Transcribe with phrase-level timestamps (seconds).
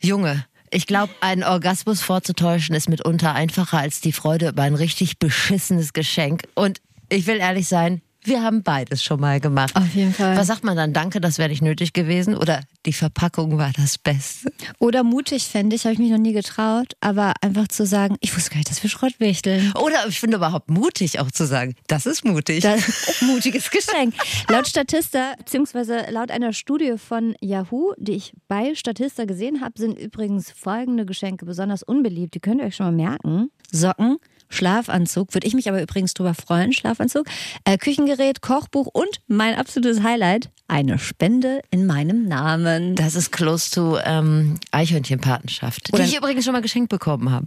[0.00, 5.18] Junge, ich glaube, einen Orgasmus vorzutäuschen ist mitunter einfacher als die Freude über ein richtig
[5.18, 6.44] beschissenes Geschenk.
[6.54, 9.74] Und ich will ehrlich sein, wir haben beides schon mal gemacht.
[9.74, 10.36] Auf jeden Fall.
[10.36, 10.92] Was sagt man dann?
[10.92, 12.36] Danke, das wäre nicht nötig gewesen.
[12.36, 14.52] Oder die Verpackung war das Beste.
[14.78, 18.34] Oder mutig fände ich, habe ich mich noch nie getraut, aber einfach zu sagen, ich
[18.36, 19.72] wusste gar nicht, dass wir Schrott wichteln.
[19.72, 22.62] Oder ich finde überhaupt mutig auch zu sagen, das ist mutig.
[22.62, 24.14] Das mutiges Geschenk.
[24.48, 29.98] laut Statista, beziehungsweise laut einer Studie von Yahoo, die ich bei Statista gesehen habe, sind
[29.98, 32.34] übrigens folgende Geschenke besonders unbeliebt.
[32.34, 33.50] Die könnt ihr euch schon mal merken.
[33.70, 37.26] Socken, Schlafanzug, würde ich mich aber übrigens drüber freuen, Schlafanzug,
[37.64, 42.94] äh, Küchengerät, Kochbuch und mein absolutes Highlight, eine Spende in meinem Namen.
[42.94, 47.46] Das ist close to ähm, Eichhörnchenpatenschaft, die ich übrigens schon mal geschenkt bekommen habe.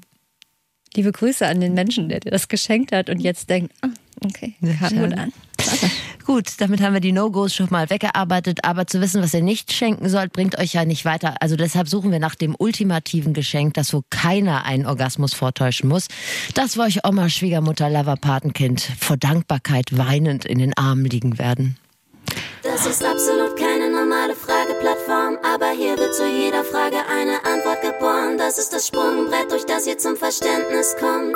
[0.96, 3.88] Liebe Grüße an den Menschen, der dir das geschenkt hat und jetzt denkt, oh,
[4.24, 5.34] okay, kam gut an.
[6.26, 8.60] Gut, damit haben wir die No-Gos schon mal weggearbeitet.
[8.64, 11.36] Aber zu wissen, was ihr nicht schenken sollt, bringt euch ja nicht weiter.
[11.42, 16.08] Also deshalb suchen wir nach dem ultimativen Geschenk, das wo keiner einen Orgasmus vortäuschen muss.
[16.54, 21.78] Das wo euch Oma, Schwiegermutter, Lover, Patenkind vor Dankbarkeit weinend in den Armen liegen werden.
[22.64, 28.38] Das ist absolut keine normale Frageplattform, aber hier wird zu jeder Frage eine Antwort geboren.
[28.38, 31.36] Das ist das Sprungbrett, durch das ihr zum Verständnis kommt.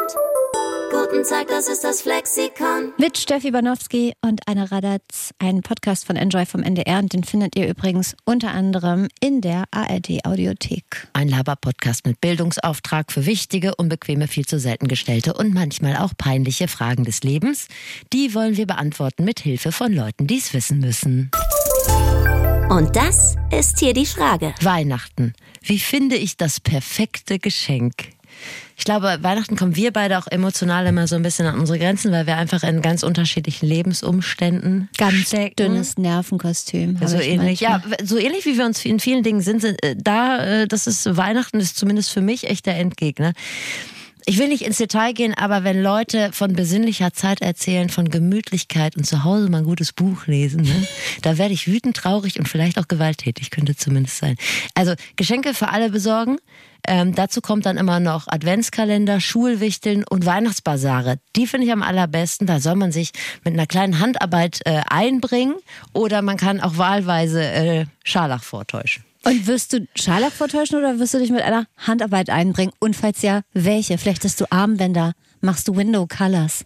[0.91, 2.93] Guten Tag, das ist das Flexikon.
[2.97, 7.55] Mit Steffi Banowski und Anna Radatz, ein Podcast von Enjoy vom NDR und den findet
[7.55, 11.07] ihr übrigens unter anderem in der ARD Audiothek.
[11.13, 16.67] Ein Laber-Podcast mit Bildungsauftrag für wichtige, unbequeme, viel zu selten gestellte und manchmal auch peinliche
[16.67, 17.67] Fragen des Lebens.
[18.13, 21.31] Die wollen wir beantworten mit Hilfe von Leuten, die es wissen müssen.
[22.69, 24.53] Und das ist hier die Frage.
[24.61, 25.33] Weihnachten.
[25.61, 28.14] Wie finde ich das perfekte Geschenk?
[28.77, 32.11] Ich glaube, Weihnachten kommen wir beide auch emotional immer so ein bisschen an unsere Grenzen,
[32.11, 35.55] weil wir einfach in ganz unterschiedlichen Lebensumständen Ganz stecken.
[35.55, 36.97] dünnes Nervenkostüm.
[37.05, 40.43] So ähnlich, ja, so ähnlich wie wir uns in vielen Dingen sind, sind äh, da,
[40.43, 43.33] äh, das ist Weihnachten ist zumindest für mich echt der Endgegner.
[44.27, 48.97] Ich will nicht ins Detail gehen, aber wenn Leute von besinnlicher Zeit erzählen, von Gemütlichkeit
[48.97, 50.87] und zu Hause mal ein gutes Buch lesen, ne,
[51.21, 54.35] da werde ich wütend, traurig und vielleicht auch gewalttätig, könnte zumindest sein.
[54.73, 56.37] Also Geschenke für alle besorgen.
[56.87, 61.17] Ähm, dazu kommt dann immer noch Adventskalender, Schulwichteln und Weihnachtsbasare.
[61.35, 62.47] Die finde ich am allerbesten.
[62.47, 63.11] Da soll man sich
[63.43, 65.55] mit einer kleinen Handarbeit äh, einbringen
[65.93, 69.03] oder man kann auch wahlweise äh, Scharlach vortäuschen.
[69.25, 72.71] Und wirst du Scharlach vortäuschen oder wirst du dich mit einer Handarbeit einbringen?
[72.79, 73.97] Und falls ja, welche?
[73.97, 76.65] Vielleicht hast du Armbänder, machst du Window Colors.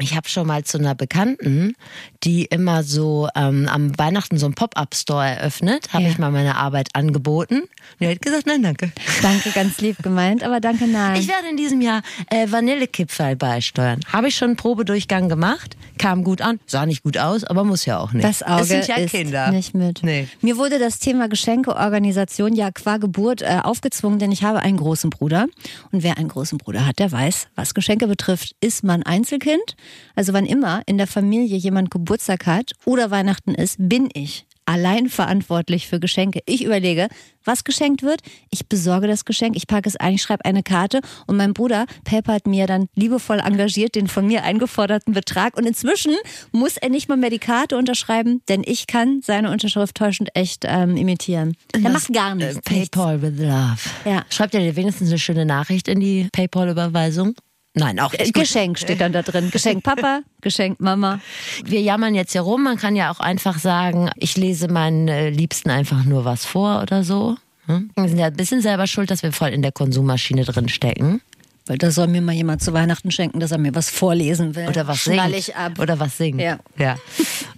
[0.00, 1.74] Ich habe schon mal zu einer Bekannten,
[2.22, 6.10] die immer so ähm, am Weihnachten so einen Pop-up-Store eröffnet, habe Ja.
[6.10, 7.62] ich mal meine Arbeit angeboten.
[7.92, 8.92] Und die hat gesagt, nein, danke.
[9.22, 11.20] Danke, ganz lieb gemeint, aber danke, nein.
[11.20, 14.00] Ich werde in diesem Jahr äh, Vanillekipferl beisteuern.
[14.12, 17.84] Habe ich schon einen Probedurchgang gemacht, kam gut an, sah nicht gut aus, aber muss
[17.84, 18.24] ja auch nicht.
[18.24, 19.50] Das Auge es sind ja ist Kinder.
[19.50, 20.02] nicht mit.
[20.02, 20.28] Nee.
[20.40, 25.10] Mir wurde das Thema Geschenkeorganisation ja qua Geburt äh, aufgezwungen, denn ich habe einen großen
[25.10, 25.46] Bruder.
[25.92, 29.76] Und wer einen großen Bruder hat, der weiß, was Geschenke betrifft, ist man Einzelkind.
[30.14, 35.08] Also wann immer in der Familie jemand Geburtstag hat oder Weihnachten ist, bin ich allein
[35.08, 36.40] verantwortlich für Geschenke.
[36.44, 37.08] Ich überlege,
[37.44, 38.20] was geschenkt wird.
[38.50, 41.86] Ich besorge das Geschenk, ich packe es ein, ich schreibe eine Karte und mein Bruder
[42.04, 45.56] papert mir dann liebevoll engagiert den von mir eingeforderten Betrag.
[45.56, 46.14] Und inzwischen
[46.52, 50.64] muss er nicht mal mehr die Karte unterschreiben, denn ich kann seine Unterschrift täuschend echt
[50.66, 51.56] ähm, imitieren.
[51.74, 52.56] Der macht gar nichts.
[52.56, 53.80] Äh, PayPal with Love.
[54.04, 54.24] Ja.
[54.28, 57.34] Schreibt ihr dir wenigstens eine schöne Nachricht in die PayPal-Überweisung?
[57.78, 58.34] Nein, auch Äh, nicht.
[58.34, 58.42] Gut.
[58.44, 59.50] Geschenk steht dann da drin.
[59.50, 61.20] Geschenk Papa, Geschenk Mama.
[61.64, 62.62] Wir jammern jetzt hier rum.
[62.64, 66.82] Man kann ja auch einfach sagen, ich lese meinen äh, Liebsten einfach nur was vor
[66.82, 67.36] oder so.
[67.66, 67.90] Hm?
[67.96, 71.20] Wir sind ja ein bisschen selber schuld, dass wir voll in der Konsummaschine drin stecken.
[71.66, 74.68] Weil da soll mir mal jemand zu Weihnachten schenken, dass er mir was vorlesen will.
[74.68, 75.38] Oder was Schnall singt.
[75.50, 75.78] ich ab.
[75.78, 76.40] Oder was singt.
[76.40, 76.58] Ja.
[76.78, 76.96] ja.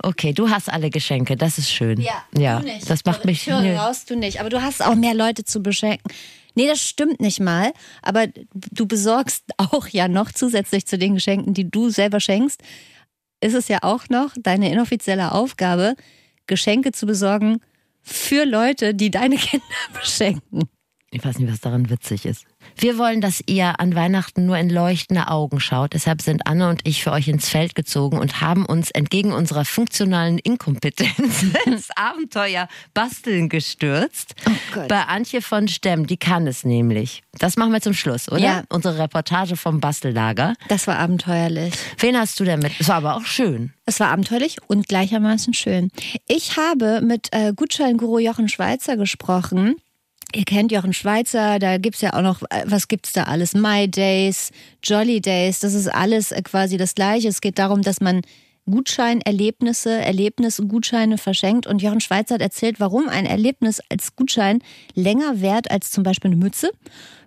[0.03, 1.37] Okay, du hast alle Geschenke.
[1.37, 2.01] Das ist schön.
[2.37, 2.61] ja.
[2.89, 3.47] Das macht mich.
[3.47, 4.41] Ich höre raus, du nicht.
[4.41, 6.03] Aber du hast auch mehr Leute zu beschenken.
[6.61, 7.73] Nee, das stimmt nicht mal.
[8.03, 12.63] Aber du besorgst auch ja noch zusätzlich zu den Geschenken, die du selber schenkst,
[13.41, 15.95] ist es ja auch noch deine inoffizielle Aufgabe,
[16.47, 17.61] Geschenke zu besorgen
[18.03, 19.65] für Leute, die deine Kinder
[19.99, 20.69] beschenken.
[21.11, 22.45] Ich weiß nicht, was daran witzig ist.
[22.77, 25.93] Wir wollen, dass ihr an Weihnachten nur in leuchtende Augen schaut.
[25.95, 29.65] Deshalb sind Anne und ich für euch ins Feld gezogen und haben uns entgegen unserer
[29.65, 34.35] funktionalen Inkompetenz ins Abenteuer Basteln gestürzt.
[34.47, 34.87] Oh.
[34.89, 37.23] Bei Antje von Stemm, die kann es nämlich.
[37.39, 38.41] Das machen wir zum Schluss, oder?
[38.41, 38.63] Ja.
[38.69, 40.55] Unsere Reportage vom Bastellager.
[40.69, 41.75] Das war abenteuerlich.
[41.99, 42.73] Wen hast du denn mit?
[42.79, 43.73] Es war aber auch schön.
[43.87, 45.91] Es war abenteuerlich und gleichermaßen schön.
[46.29, 49.77] Ich habe mit äh, Gutscheinguru Jochen Schweizer gesprochen.
[50.33, 53.55] Ihr kennt Jochen Schweizer, da gibt's ja auch noch, äh, was gibt's da alles?
[53.55, 54.53] My Days,
[54.85, 57.29] Jolly Days, das ist alles äh, quasi das Gleiche.
[57.29, 58.23] Es geht darum, dass man
[58.71, 61.67] Gutscheinerlebnisse, Erlebnisgutscheine verschenkt.
[61.67, 64.61] Und Jochen Schweizer hat erzählt, warum ein Erlebnis als Gutschein
[64.95, 66.71] länger wert als zum Beispiel eine Mütze,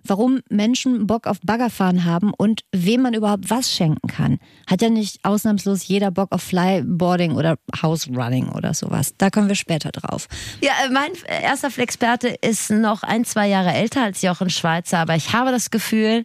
[0.04, 4.38] warum Menschen Bock auf Baggerfahren haben und wem man überhaupt was schenken kann.
[4.66, 9.14] Hat ja nicht ausnahmslos jeder Bock auf Flyboarding oder House Running oder sowas.
[9.16, 10.28] Da kommen wir später drauf.
[10.60, 11.10] Ja, äh, mein
[11.42, 15.70] erster Flexperte ist noch ein, zwei Jahre älter als Jochen Schweizer, aber ich habe das
[15.70, 16.24] Gefühl,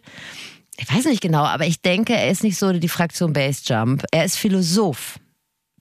[0.80, 4.04] ich weiß nicht genau, aber ich denke, er ist nicht so die Fraktion Bassjump.
[4.10, 5.18] Er ist Philosoph.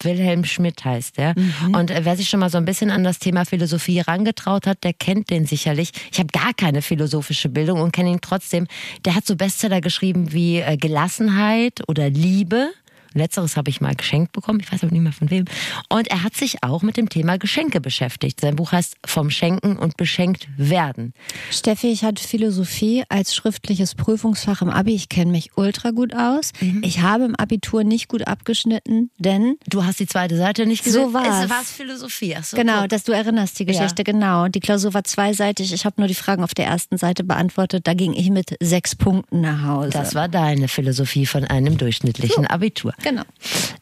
[0.04, 1.34] Wilhelm Schmidt heißt er.
[1.38, 1.76] Mhm.
[1.76, 4.84] Und äh, wer sich schon mal so ein bisschen an das Thema Philosophie herangetraut hat,
[4.84, 5.92] der kennt den sicherlich.
[6.12, 8.68] Ich habe gar keine philosophische Bildung und kenne ihn trotzdem.
[9.06, 12.70] Der hat so Bestseller geschrieben wie äh, Gelassenheit oder Liebe.
[13.14, 15.46] Letzteres habe ich mal geschenkt bekommen, ich weiß aber nicht mehr von wem.
[15.90, 18.42] Und er hat sich auch mit dem Thema Geschenke beschäftigt.
[18.42, 21.14] Sein Buch heißt Vom Schenken und Beschenkt werden.
[21.52, 24.94] Steffi, ich hatte Philosophie als schriftliches Prüfungsfach im Abi.
[24.94, 26.52] Ich kenne mich ultra gut aus.
[26.60, 26.82] Mhm.
[26.84, 29.56] Ich habe im Abitur nicht gut abgeschnitten, denn.
[29.68, 31.06] Du hast die zweite Seite nicht gesehen.
[31.06, 31.50] So war es.
[31.50, 32.36] war Philosophie.
[32.38, 34.12] Ach so, genau, dass du erinnerst die Geschichte, ja.
[34.12, 34.48] genau.
[34.48, 35.74] Die Klausur war zweiseitig.
[35.74, 37.88] Ich habe nur die Fragen auf der ersten Seite beantwortet.
[37.88, 39.92] Da ging ich mit sechs Punkten nach Hause.
[39.92, 42.50] Das war deine Philosophie von einem durchschnittlichen so.
[42.50, 42.94] Abitur.
[43.04, 43.24] Genau.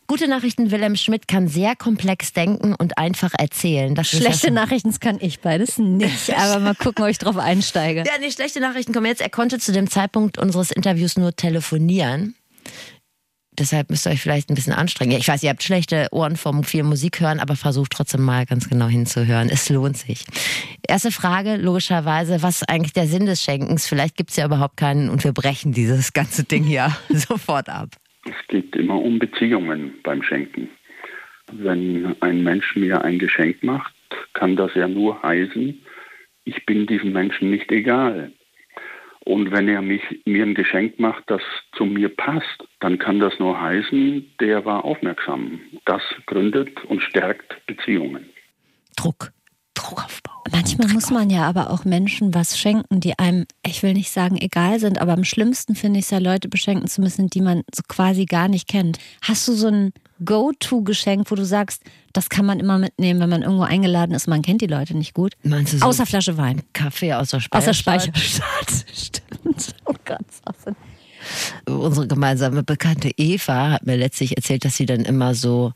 [0.08, 3.94] Gute Nachrichten, Wilhelm Schmidt kann sehr komplex denken und einfach erzählen.
[3.94, 8.04] Das schlechte Nachrichten kann ich beides nicht, aber mal gucken, ob ich drauf einsteige.
[8.06, 9.22] Ja, nee, schlechte Nachrichten kommen jetzt.
[9.22, 12.36] Er konnte zu dem Zeitpunkt unseres Interviews nur telefonieren.
[13.60, 15.18] Deshalb müsst ihr euch vielleicht ein bisschen anstrengen.
[15.18, 18.70] Ich weiß, ihr habt schlechte Ohren vom viel Musik hören, aber versucht trotzdem mal ganz
[18.70, 19.50] genau hinzuhören.
[19.50, 20.26] Es lohnt sich.
[20.88, 23.88] Erste Frage, logischerweise, was ist eigentlich der Sinn des Schenkens?
[23.88, 27.90] Vielleicht gibt es ja überhaupt keinen und wir brechen dieses ganze Ding hier sofort ab.
[28.30, 30.70] Es geht immer um Beziehungen beim Schenken.
[31.52, 33.94] Wenn ein Mensch mir ein Geschenk macht,
[34.34, 35.82] kann das ja nur heißen,
[36.44, 38.32] ich bin diesem Menschen nicht egal.
[39.26, 41.42] Und wenn er mich, mir ein Geschenk macht, das
[41.76, 45.60] zu mir passt, dann kann das nur heißen, der war aufmerksam.
[45.84, 48.30] Das gründet und stärkt Beziehungen.
[48.96, 49.32] Druck.
[49.74, 50.37] Druckaufbau.
[50.52, 54.38] Manchmal muss man ja aber auch Menschen was schenken, die einem, ich will nicht sagen
[54.38, 57.64] egal sind, aber am schlimmsten finde ich es ja, Leute beschenken zu müssen, die man
[57.74, 58.98] so quasi gar nicht kennt.
[59.22, 61.84] Hast du so ein Go-To-Geschenk, wo du sagst,
[62.14, 65.14] das kann man immer mitnehmen, wenn man irgendwo eingeladen ist, man kennt die Leute nicht
[65.14, 65.34] gut?
[65.44, 66.62] Meinst du so Außer Flasche Wein.
[66.74, 67.98] Kaffee aus der Speicherstadt.
[68.00, 68.86] Aus der Speicherstadt.
[68.94, 69.76] Stimmt.
[69.86, 70.76] Oh Gott, Sachen.
[71.68, 75.74] Unsere gemeinsame Bekannte Eva hat mir letztlich erzählt, dass sie dann immer so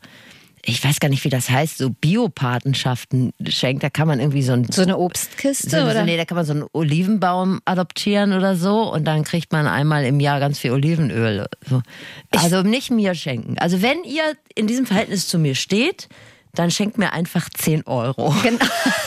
[0.64, 3.82] ich weiß gar nicht, wie das heißt, so Biopatenschaften schenkt.
[3.82, 6.04] Da kann man irgendwie so, ein, so eine Obstkiste so, oder?
[6.04, 10.04] Nee, da kann man so einen Olivenbaum adoptieren oder so und dann kriegt man einmal
[10.04, 11.46] im Jahr ganz viel Olivenöl.
[11.68, 11.82] So.
[12.30, 13.58] Also ich, nicht mir schenken.
[13.58, 16.08] Also wenn ihr in diesem Verhältnis zu mir steht,
[16.54, 18.34] dann schenkt mir einfach 10 Euro.
[18.42, 18.64] Genau.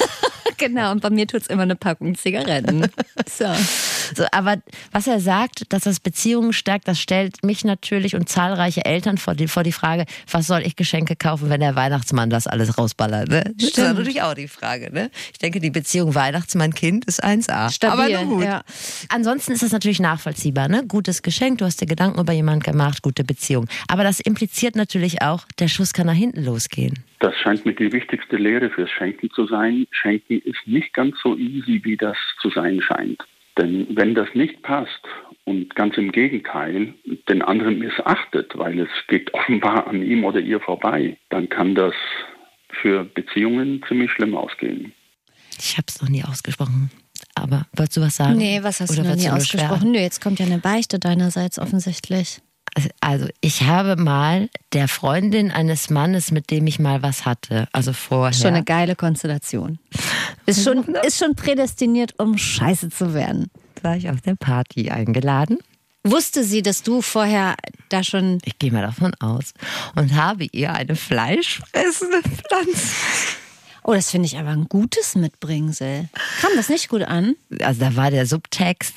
[0.58, 2.88] genau, und bei mir tut es immer eine Packung Zigaretten.
[3.30, 3.46] So.
[4.14, 4.26] so.
[4.32, 4.58] Aber
[4.92, 9.36] was er sagt, dass das Beziehungen stärkt, das stellt mich natürlich und zahlreiche Eltern vor
[9.36, 13.30] die, vor die Frage, was soll ich Geschenke kaufen, wenn der Weihnachtsmann das alles rausballert?
[13.30, 13.54] Ne?
[13.56, 14.92] Das ist natürlich auch die Frage.
[14.94, 15.10] Ne?
[15.32, 17.72] Ich denke, die Beziehung Weihnachtsmann-Kind ist 1A.
[17.72, 18.44] Stabil, Aber gut.
[18.44, 18.64] Ja.
[19.10, 20.68] Ansonsten ist das natürlich nachvollziehbar.
[20.68, 20.86] Ne?
[20.88, 23.68] Gutes Geschenk, du hast dir Gedanken über jemanden gemacht, gute Beziehung.
[23.88, 27.04] Aber das impliziert natürlich auch, der Schuss kann nach hinten losgehen.
[27.20, 29.88] Das scheint mir die wichtigste Lehre fürs Schenken zu sein.
[29.92, 33.24] Schenken ist nicht ganz so easy, wie das zu sein scheint.
[33.58, 35.02] Denn wenn das nicht passt
[35.46, 36.94] und ganz im Gegenteil
[37.30, 41.94] den anderen missachtet, weil es geht offenbar an ihm oder ihr vorbei, dann kann das
[42.82, 44.94] für Beziehungen ziemlich schlimm ausgehen.
[45.58, 46.92] Ich habe es noch nie ausgesprochen.
[47.34, 48.38] Aber wolltest du was sagen?
[48.38, 49.92] Nee, was hast Oder du noch nie ausgesprochen?
[49.92, 52.42] Nö, jetzt kommt ja eine Beichte deinerseits offensichtlich.
[53.00, 57.94] Also ich habe mal der Freundin eines Mannes, mit dem ich mal was hatte, also
[57.94, 58.34] vorher.
[58.34, 59.80] Schon eine geile Konstellation.
[60.46, 63.50] Ist schon, ist schon prädestiniert, um scheiße zu werden.
[63.82, 65.60] War ich auf der Party eingeladen.
[66.04, 67.56] Wusste sie, dass du vorher
[67.90, 68.40] da schon.
[68.46, 69.54] Ich gehe mal davon aus.
[69.96, 72.96] Und habe ihr eine fleischfressende Pflanze.
[73.84, 76.10] Oh, das finde ich aber ein gutes Mitbringsel.
[76.42, 77.36] Kam das nicht gut an?
[77.60, 78.94] Also da war der Subtext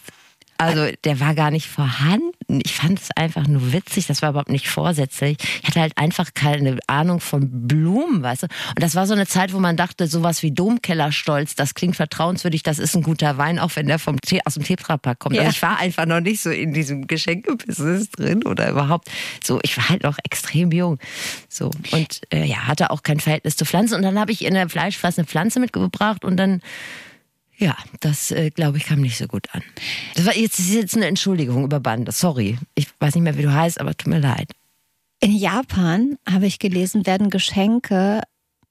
[0.58, 2.60] also der war gar nicht vorhanden.
[2.64, 4.08] Ich fand es einfach nur witzig.
[4.08, 5.36] Das war überhaupt nicht vorsätzlich.
[5.62, 8.46] Ich hatte halt einfach keine Ahnung von Blumen, weißt du.
[8.46, 12.64] Und das war so eine Zeit, wo man dachte, sowas wie Domkellerstolz, das klingt vertrauenswürdig,
[12.64, 15.38] das ist ein guter Wein, auch wenn der vom Tee, aus dem Tetrapack kommt.
[15.38, 15.46] Also ja.
[15.46, 19.08] Also ich war einfach noch nicht so in diesem Geschenkebusiness drin oder überhaupt
[19.44, 19.60] so.
[19.62, 20.98] Ich war halt noch extrem jung.
[21.48, 21.70] So.
[21.92, 23.94] Und äh, ja, hatte auch kein Verhältnis zu Pflanzen.
[23.94, 26.62] Und dann habe ich in der Fleischfressende Pflanze mitgebracht und dann
[27.58, 29.62] ja, das äh, glaube ich kam nicht so gut an.
[30.14, 32.12] Das war jetzt, das ist jetzt eine Entschuldigung über Bande.
[32.12, 32.58] Sorry.
[32.74, 34.52] Ich weiß nicht mehr, wie du heißt, aber tut mir leid.
[35.20, 38.22] In Japan, habe ich gelesen, werden Geschenke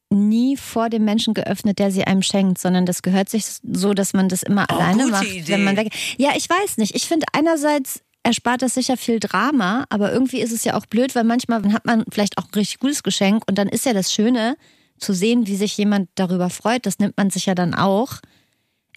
[0.10, 4.14] nie vor dem Menschen geöffnet, der sie einem schenkt, sondern das gehört sich so, dass
[4.14, 5.52] man das immer oh, alleine macht, Idee.
[5.52, 5.94] wenn man weg.
[6.18, 6.96] Ja, ich weiß nicht.
[6.96, 11.14] Ich finde einerseits erspart das sicher viel Drama, aber irgendwie ist es ja auch blöd,
[11.14, 14.14] weil manchmal hat man vielleicht auch ein richtig gutes Geschenk und dann ist ja das
[14.14, 14.56] Schöne,
[15.00, 16.86] zu sehen, wie sich jemand darüber freut.
[16.86, 18.16] Das nimmt man sich ja dann auch.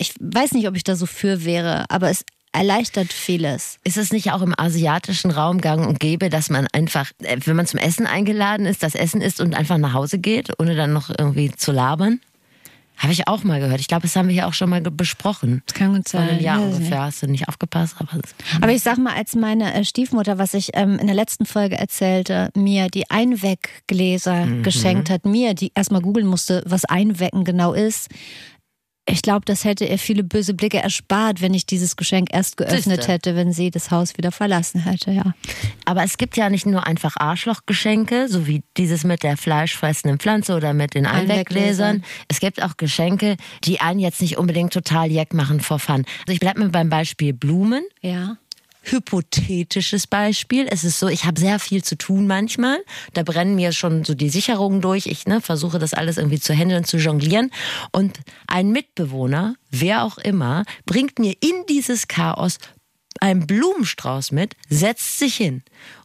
[0.00, 3.78] Ich weiß nicht, ob ich da so für wäre, aber es erleichtert vieles.
[3.84, 7.54] Ist es nicht auch im asiatischen Raum gang und gäbe, dass man einfach, äh, wenn
[7.54, 10.94] man zum Essen eingeladen ist, das Essen isst und einfach nach Hause geht, ohne dann
[10.94, 12.18] noch irgendwie zu labern?
[12.96, 13.80] Habe ich auch mal gehört.
[13.80, 15.62] Ich glaube, das haben wir hier auch schon mal besprochen.
[15.64, 16.22] Das kann gut sein.
[16.22, 17.02] Vor einem Jahr Ja, ungefähr.
[17.02, 17.96] Hast du nicht aufgepasst?
[17.98, 18.20] Aber
[18.60, 21.78] Aber ich sag mal, als meine äh, Stiefmutter, was ich ähm, in der letzten Folge
[21.78, 28.08] erzählte, mir die Einweggläser geschenkt hat, mir, die erstmal googeln musste, was Einwecken genau ist.
[29.10, 32.82] Ich glaube, das hätte ihr viele böse Blicke erspart, wenn ich dieses Geschenk erst geöffnet
[32.84, 33.12] Siehste.
[33.12, 35.34] hätte, wenn sie das Haus wieder verlassen hätte, ja.
[35.84, 40.54] Aber es gibt ja nicht nur einfach Arschlochgeschenke, so wie dieses mit der fleischfressenden Pflanze
[40.54, 42.04] oder mit den Einweggläsern.
[42.28, 46.04] Es gibt auch Geschenke, die einen jetzt nicht unbedingt total jeck machen vor Fun.
[46.20, 47.82] Also ich bleibe mal beim Beispiel Blumen.
[48.00, 48.36] Ja.
[48.82, 50.66] Hypothetisches Beispiel.
[50.70, 52.78] Es ist so, ich habe sehr viel zu tun manchmal.
[53.12, 55.06] Da brennen mir schon so die Sicherungen durch.
[55.06, 57.50] Ich ne, versuche das alles irgendwie zu handeln, zu jonglieren.
[57.92, 62.58] Und ein Mitbewohner, wer auch immer, bringt mir in dieses Chaos
[63.20, 65.62] einen Blumenstrauß mit, setzt sich hin.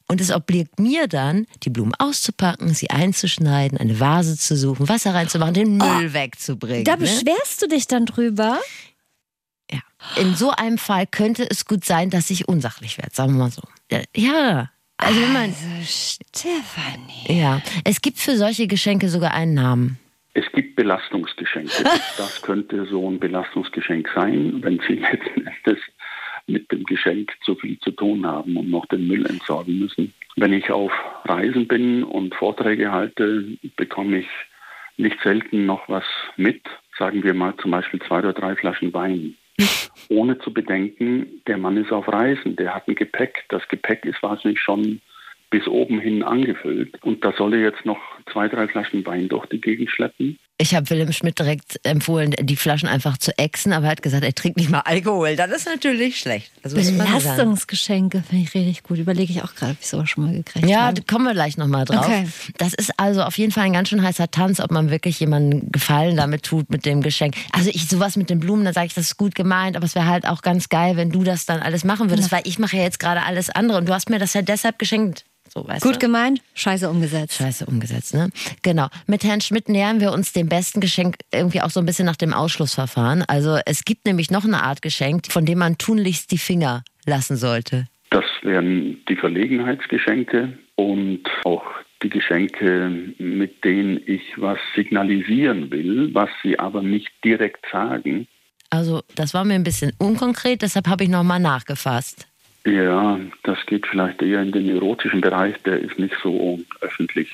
[0.08, 5.16] Und es obliegt mir dann, die Blumen auszupacken, sie einzuschneiden, eine Vase zu suchen, Wasser
[5.16, 6.84] reinzumachen, den Müll wegzubringen.
[6.84, 6.98] Da ne?
[7.00, 8.60] beschwerst du dich dann drüber?
[10.18, 13.52] In so einem Fall könnte es gut sein, dass ich unsachlich werde, sagen wir mal
[13.52, 13.62] so.
[14.16, 14.70] Ja.
[14.98, 17.40] Also wenn man, Stefanie.
[17.40, 20.00] ja, es gibt für solche Geschenke sogar einen Namen.
[20.34, 21.72] Es gibt Belastungsgeschenke.
[22.18, 25.84] Das könnte so ein Belastungsgeschenk sein, wenn Sie letzten Endes
[26.48, 30.14] mit dem Geschenk zu viel zu tun haben und noch den Müll entsorgen müssen.
[30.36, 30.92] Wenn ich auf
[31.26, 34.28] Reisen bin und Vorträge halte, bekomme ich
[34.98, 36.06] nicht selten noch was
[36.38, 36.62] mit,
[36.98, 39.36] sagen wir mal zum Beispiel zwei oder drei Flaschen Wein.
[40.10, 43.46] Ohne zu bedenken, der Mann ist auf Reisen, der hat ein Gepäck.
[43.50, 45.02] Das Gepäck ist wahrscheinlich schon
[45.56, 47.02] bis oben hin angefüllt.
[47.02, 48.00] Und da soll er jetzt noch
[48.34, 50.38] zwei, drei Flaschen Wein durch die Gegend schleppen.
[50.58, 54.24] Ich habe Willem Schmidt direkt empfohlen, die Flaschen einfach zu exen, aber er hat gesagt,
[54.24, 55.36] er trinkt nicht mal Alkohol.
[55.36, 56.52] Das ist natürlich schlecht.
[56.64, 56.76] Also?
[56.76, 58.98] Belastungsgeschenke finde ich richtig gut.
[58.98, 60.96] Überlege ich auch gerade, ob ich sowas schon mal gekriegt Ja, habe.
[60.96, 62.06] da kommen wir gleich nochmal drauf.
[62.06, 62.28] Okay.
[62.58, 65.72] Das ist also auf jeden Fall ein ganz schön heißer Tanz, ob man wirklich jemanden
[65.72, 67.36] Gefallen damit tut mit dem Geschenk.
[67.52, 69.96] Also ich sowas mit den Blumen, da sage ich, das ist gut gemeint, aber es
[69.96, 72.78] wäre halt auch ganz geil, wenn du das dann alles machen würdest, weil ich mache
[72.78, 75.26] ja jetzt gerade alles andere und du hast mir das ja deshalb geschenkt.
[75.56, 76.00] So, weißt Gut du?
[76.00, 77.36] gemeint, scheiße umgesetzt.
[77.36, 78.30] Scheiße umgesetzt, ne?
[78.62, 78.88] Genau.
[79.08, 82.18] Mit Herrn Schmidt nähern wir uns dem besten Geschenk irgendwie auch so ein bisschen nach
[82.18, 83.24] dem Ausschlussverfahren.
[83.28, 87.38] Also es gibt nämlich noch eine Art Geschenk, von dem man tunlichst die Finger lassen
[87.38, 87.88] sollte.
[88.10, 91.64] Das wären die Verlegenheitsgeschenke und auch
[92.04, 98.28] die Geschenke, mit denen ich was signalisieren will, was sie aber nicht direkt sagen.
[98.70, 102.28] Also das war mir ein bisschen unkonkret, deshalb habe ich nochmal nachgefasst.
[102.66, 107.30] Ja, das geht vielleicht eher in den erotischen Bereich, der ist nicht so öffentlich.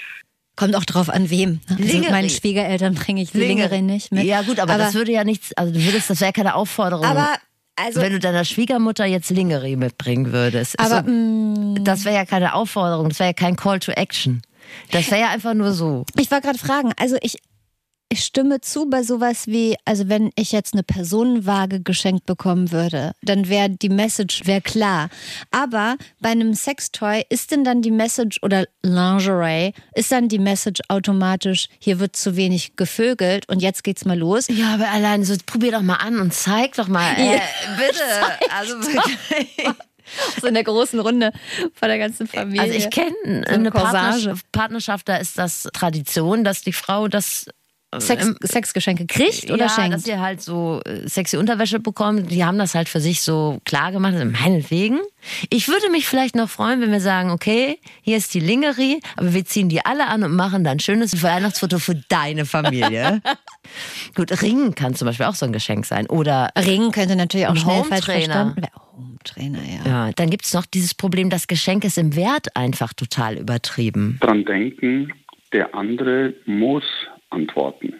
[0.57, 1.61] Kommt auch drauf an wem.
[1.69, 2.11] Also Lingerie.
[2.11, 4.25] meinen Schwiegereltern bringe ich die Lingerie nicht mit.
[4.25, 7.05] Ja gut, aber, das würde ja nichts, also du würdest, das wäre keine Aufforderung.
[7.05, 7.29] aber
[7.77, 10.77] also wenn du deiner Schwiegermutter jetzt Lingerie mitbringen würdest.
[10.79, 14.41] Aber, so, das wäre ja keine Aufforderung, das wäre ja kein Call to Action.
[14.91, 16.05] Das wäre ja einfach nur so.
[16.19, 17.37] Ich wollte gerade fragen, also ich,
[18.11, 23.13] ich stimme zu bei sowas wie, also wenn ich jetzt eine Personenwaage geschenkt bekommen würde,
[23.21, 25.09] dann wäre die Message wär klar.
[25.49, 30.81] Aber bei einem Sextoy ist denn dann die Message oder Lingerie, ist dann die Message
[30.89, 34.47] automatisch, hier wird zu wenig gevögelt und jetzt geht's mal los.
[34.49, 37.13] Ja, aber allein so, probier doch mal an und zeig doch mal.
[37.13, 37.39] Äh,
[37.77, 38.01] bitte.
[38.53, 39.47] Also wirklich.
[40.41, 41.31] So in der großen Runde
[41.73, 42.61] von der ganzen Familie.
[42.61, 43.71] Also ich kenne eine eine.
[43.71, 47.45] Partnerschaft, Partnerschaft, da ist das Tradition, dass die Frau das
[47.99, 49.93] Sex, im- Sexgeschenke kriegt oder ja, schenkt?
[49.93, 52.27] dass sie halt so äh, sexy Unterwäsche bekommen.
[52.27, 54.13] Die haben das halt für sich so klar gemacht.
[54.13, 54.99] Also meinetwegen.
[55.49, 59.33] Ich würde mich vielleicht noch freuen, wenn wir sagen, okay, hier ist die Lingerie, aber
[59.33, 63.21] wir ziehen die alle an und machen dann ein schönes Weihnachtsfoto für deine Familie.
[64.15, 66.07] Gut, Ringen kann zum Beispiel auch so ein Geschenk sein.
[66.07, 68.71] Oder Ring könnte natürlich auch Ein schnell falsch verstanden werden.
[68.97, 69.91] Hometrainer, ja.
[70.07, 74.17] ja, dann gibt es noch dieses Problem, das Geschenk ist im Wert einfach total übertrieben.
[74.21, 75.13] Dran denken,
[75.53, 76.83] der andere muss
[77.31, 77.95] antworten.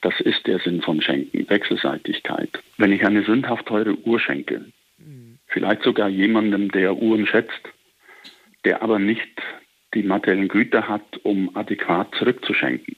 [0.00, 2.50] Das ist der Sinn von Schenken, Wechselseitigkeit.
[2.76, 4.64] Wenn ich eine sündhaft teure Uhr schenke,
[5.46, 7.62] vielleicht sogar jemandem, der Uhren schätzt,
[8.64, 9.40] der aber nicht
[9.94, 12.96] die materiellen Güter hat, um adäquat zurückzuschenken,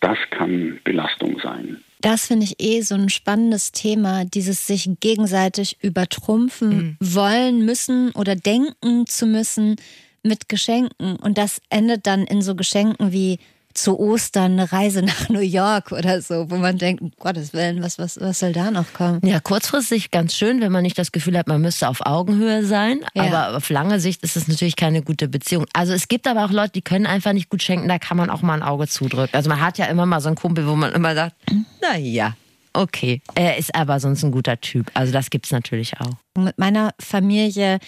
[0.00, 1.82] das kann Belastung sein.
[2.00, 8.36] Das finde ich eh so ein spannendes Thema, dieses sich gegenseitig übertrumpfen wollen müssen oder
[8.36, 9.76] denken zu müssen
[10.22, 11.16] mit Geschenken.
[11.16, 13.38] Und das endet dann in so Geschenken wie
[13.76, 17.82] zu Ostern eine Reise nach New York oder so, wo man denkt, um Gottes Willen,
[17.82, 19.20] was, was, was soll da noch kommen?
[19.24, 23.00] Ja, kurzfristig ganz schön, wenn man nicht das Gefühl hat, man müsste auf Augenhöhe sein.
[23.14, 23.24] Ja.
[23.24, 25.66] Aber auf lange Sicht ist es natürlich keine gute Beziehung.
[25.72, 28.30] Also es gibt aber auch Leute, die können einfach nicht gut schenken, da kann man
[28.30, 29.34] auch mal ein Auge zudrücken.
[29.34, 31.36] Also man hat ja immer mal so einen Kumpel, wo man immer sagt,
[31.82, 32.34] na ja,
[32.72, 33.20] okay.
[33.34, 34.90] Er ist aber sonst ein guter Typ.
[34.94, 36.12] Also das gibt's natürlich auch.
[36.36, 37.78] Mit meiner Familie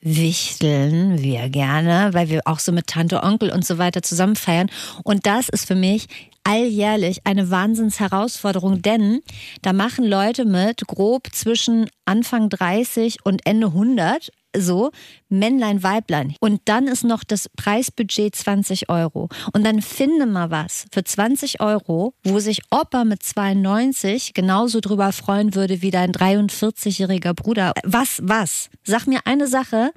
[0.00, 4.70] wichteln wir gerne, weil wir auch so mit Tante, Onkel und so weiter zusammen feiern.
[5.02, 6.06] Und das ist für mich
[6.44, 9.20] alljährlich eine Wahnsinnsherausforderung, denn
[9.62, 14.90] da machen Leute mit grob zwischen Anfang 30 und Ende 100 so
[15.28, 16.34] Männlein, Weiblein.
[16.40, 19.28] Und dann ist noch das Preisbudget 20 Euro.
[19.52, 25.12] Und dann finde mal was für 20 Euro, wo sich Opa mit 92 genauso drüber
[25.12, 27.72] freuen würde wie dein 43-jähriger Bruder.
[27.84, 28.70] Was, was?
[28.84, 29.92] Sag mir eine Sache.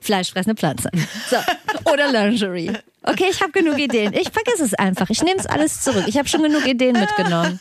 [0.00, 0.90] Fleischfressende Pflanze.
[1.30, 1.36] So.
[1.92, 2.72] Oder Lingerie.
[3.02, 4.12] Okay, ich habe genug Ideen.
[4.12, 5.10] Ich vergesse es einfach.
[5.10, 6.04] Ich nehme es alles zurück.
[6.06, 7.60] Ich habe schon genug Ideen mitgenommen.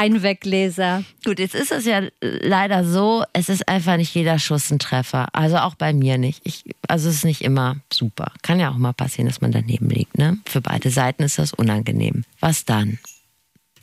[0.00, 1.04] Einweggläser.
[1.26, 5.28] Gut, jetzt ist es ja leider so, es ist einfach nicht jeder Schuss ein Treffer.
[5.34, 6.40] Also auch bei mir nicht.
[6.44, 8.32] Ich, also es ist nicht immer super.
[8.42, 10.16] Kann ja auch mal passieren, dass man daneben liegt.
[10.16, 10.38] Ne?
[10.46, 12.24] Für beide Seiten ist das unangenehm.
[12.40, 12.98] Was dann?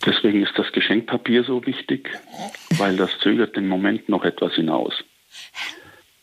[0.08, 2.10] Deswegen ist das Geschenkpapier so wichtig,
[2.78, 4.94] weil das zögert den Moment noch etwas hinaus,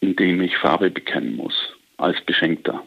[0.01, 1.55] in dem ich Farbe bekennen muss
[1.99, 2.85] als Beschenkter.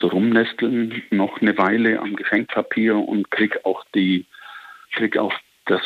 [0.00, 4.24] So rumnesteln noch eine Weile am Geschenkpapier und krieg auch die
[4.92, 5.32] krieg auch
[5.66, 5.82] das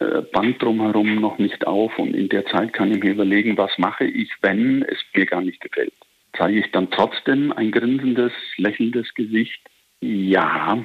[0.00, 3.70] äh, Band drumherum noch nicht auf und in der Zeit kann ich mir überlegen, was
[3.78, 5.94] mache ich, wenn es mir gar nicht gefällt.
[6.36, 9.60] Zeige ich dann trotzdem ein grinsendes, lächelndes Gesicht?
[10.00, 10.84] Ja,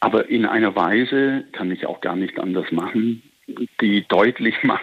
[0.00, 3.22] aber in einer Weise kann ich auch gar nicht anders machen,
[3.80, 4.82] die deutlich macht,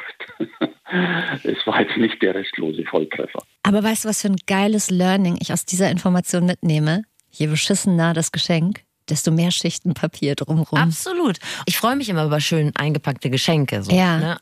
[1.44, 3.44] es war jetzt nicht der restlose Volltreffer.
[3.64, 7.04] Aber weißt du, was für ein geiles Learning ich aus dieser Information mitnehme?
[7.32, 10.80] Je beschissener das Geschenk, desto mehr Schichten Papier drumherum.
[10.80, 11.40] Absolut.
[11.66, 13.84] Ich freue mich immer über schön eingepackte Geschenke.
[13.84, 14.18] So, Ja.
[14.18, 14.38] Ne?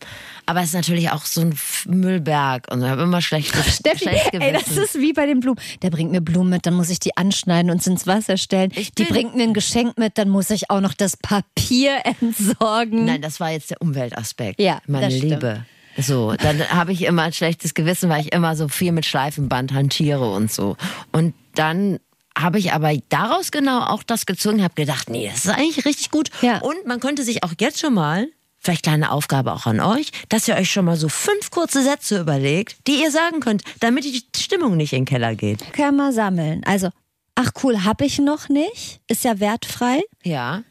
[0.46, 1.58] Aber es ist natürlich auch so ein
[1.88, 4.84] Müllberg und ich habe immer schlechtes, Steffi, schlechtes ey, das Gewissen.
[4.84, 5.60] ist wie bei den Blumen.
[5.82, 8.72] Der bringt mir Blumen mit, dann muss ich die anschneiden und ins Wasser stellen.
[8.98, 13.06] Die bringt mir ein Geschenk mit, dann muss ich auch noch das Papier entsorgen.
[13.06, 14.60] Nein, das war jetzt der Umweltaspekt.
[14.62, 15.32] Ja, meine das stimmt.
[15.34, 15.66] Liebe.
[16.00, 19.74] So, dann habe ich immer ein schlechtes Gewissen, weil ich immer so viel mit Schleifenband
[19.74, 20.78] hantiere und so.
[21.12, 21.98] Und dann
[22.38, 26.12] habe ich aber daraus genau auch das gezogen, habe gedacht, nee, das ist eigentlich richtig
[26.12, 26.30] gut.
[26.42, 26.60] Ja.
[26.60, 28.28] Und man könnte sich auch jetzt schon mal,
[28.60, 32.20] vielleicht kleine Aufgabe auch an euch, dass ihr euch schon mal so fünf kurze Sätze
[32.20, 35.74] überlegt, die ihr sagen könnt, damit die Stimmung nicht in den Keller geht.
[35.74, 36.64] Können wir sammeln.
[36.66, 36.90] Also,
[37.36, 39.00] ach cool, hab ich noch nicht.
[39.08, 40.04] Ist ja wertfrei.
[40.24, 40.64] Ja.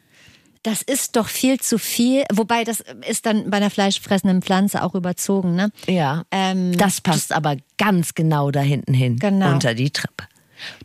[0.63, 2.25] Das ist doch viel zu viel.
[2.33, 5.71] Wobei, das ist dann bei einer fleischfressenden Pflanze auch überzogen, ne?
[5.87, 6.25] Ja.
[6.33, 9.17] Ähm, das passt aber ganz genau da hinten hin.
[9.17, 9.53] Genau.
[9.53, 10.25] Unter die Treppe.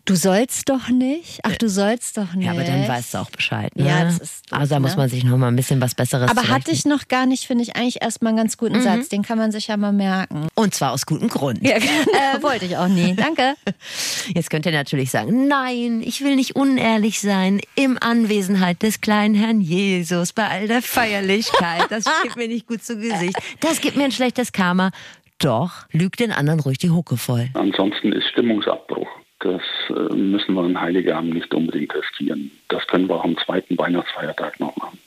[0.06, 1.40] Du sollst doch nicht?
[1.44, 2.46] Ach, du sollst doch nicht.
[2.46, 3.76] Ja, aber dann weißt du auch Bescheid.
[3.76, 3.88] Ne?
[3.88, 4.98] Ja, das ist doof, Also da muss ne?
[4.98, 7.64] man sich noch mal ein bisschen was Besseres Aber hatte ich noch gar nicht, finde
[7.64, 8.84] ich eigentlich erstmal einen ganz guten Mhm.
[8.84, 9.10] Satz.
[9.10, 10.48] Den kann man sich ja mal merken.
[10.56, 11.62] Und zwar aus gutem Grund.
[11.64, 11.80] äh,
[12.42, 13.16] wollte ich auch nie.
[13.16, 13.54] Danke.
[14.34, 19.36] Jetzt könnt ihr natürlich sagen, nein, ich will nicht unehrlich sein im Anwesenheit des kleinen
[19.36, 21.86] Herrn Jesus bei all der Feierlichkeit.
[21.90, 23.38] Das steht mir nicht gut zu Gesicht.
[23.60, 24.92] Das gibt mir ein schlechtes Karma.
[25.40, 27.50] Doch, lügt den anderen ruhig die Hucke voll.
[27.56, 29.08] Ansonsten ist Stimmungsabbruch.
[29.42, 32.52] Das äh, müssen wir an Heiligabend nicht unbedingt riskieren.
[32.70, 35.00] Das können wir auch am zweiten Weihnachtsfeiertag noch machen.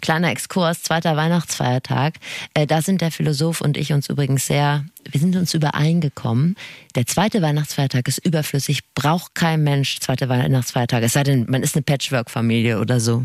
[0.00, 2.14] Kleiner Exkurs, zweiter Weihnachtsfeiertag.
[2.54, 6.56] Äh, da sind der Philosoph und ich uns übrigens sehr, wir sind uns übereingekommen.
[6.96, 11.02] Der zweite Weihnachtsfeiertag ist überflüssig, braucht kein Mensch zweite Weihnachtsfeiertag.
[11.02, 13.24] Es sei denn, man ist eine Patchwork-Familie oder so.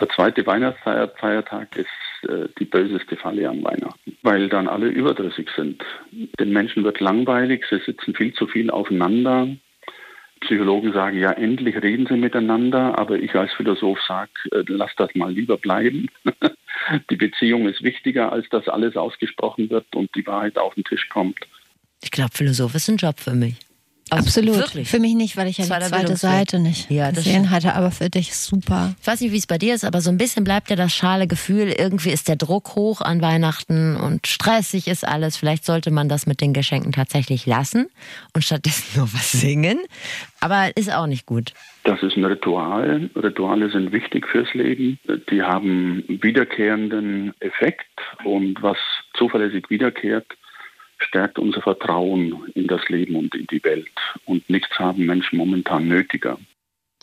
[0.00, 1.88] Der zweite Weihnachtsfeiertag ist
[2.24, 5.82] äh, die böseste Falle an Weihnachten, weil dann alle überdrüssig sind.
[6.38, 9.48] Den Menschen wird langweilig, sie sitzen viel zu viel aufeinander.
[10.40, 15.14] Psychologen sagen, ja, endlich reden sie miteinander, aber ich als Philosoph sage, äh, lass das
[15.14, 16.08] mal lieber bleiben.
[17.10, 21.08] die Beziehung ist wichtiger, als dass alles ausgesprochen wird und die Wahrheit auf den Tisch
[21.08, 21.38] kommt.
[22.02, 23.56] Ich glaube, Philosoph ist ein Job für mich.
[24.10, 24.56] Also Absolut.
[24.56, 24.88] Wirklich.
[24.88, 26.16] Für mich nicht, weil ich ja Zweiter die zweite.
[26.16, 28.94] Seite nicht Ja, das gesehen hatte, aber für dich super.
[29.00, 30.94] Ich weiß nicht, wie es bei dir ist, aber so ein bisschen bleibt ja das
[30.94, 35.36] schale Gefühl, irgendwie ist der Druck hoch an Weihnachten und stressig ist alles.
[35.36, 37.86] Vielleicht sollte man das mit den Geschenken tatsächlich lassen
[38.34, 39.78] und stattdessen nur was singen.
[40.40, 41.52] Aber ist auch nicht gut.
[41.84, 43.10] Das ist ein Ritual.
[43.16, 44.98] Rituale sind wichtig fürs Leben.
[45.30, 47.86] Die haben wiederkehrenden Effekt
[48.24, 48.76] und was
[49.14, 50.26] zuverlässig wiederkehrt,
[50.98, 53.88] stärkt unser Vertrauen in das Leben und in die Welt.
[54.24, 56.38] Und nichts haben Menschen momentan nötiger.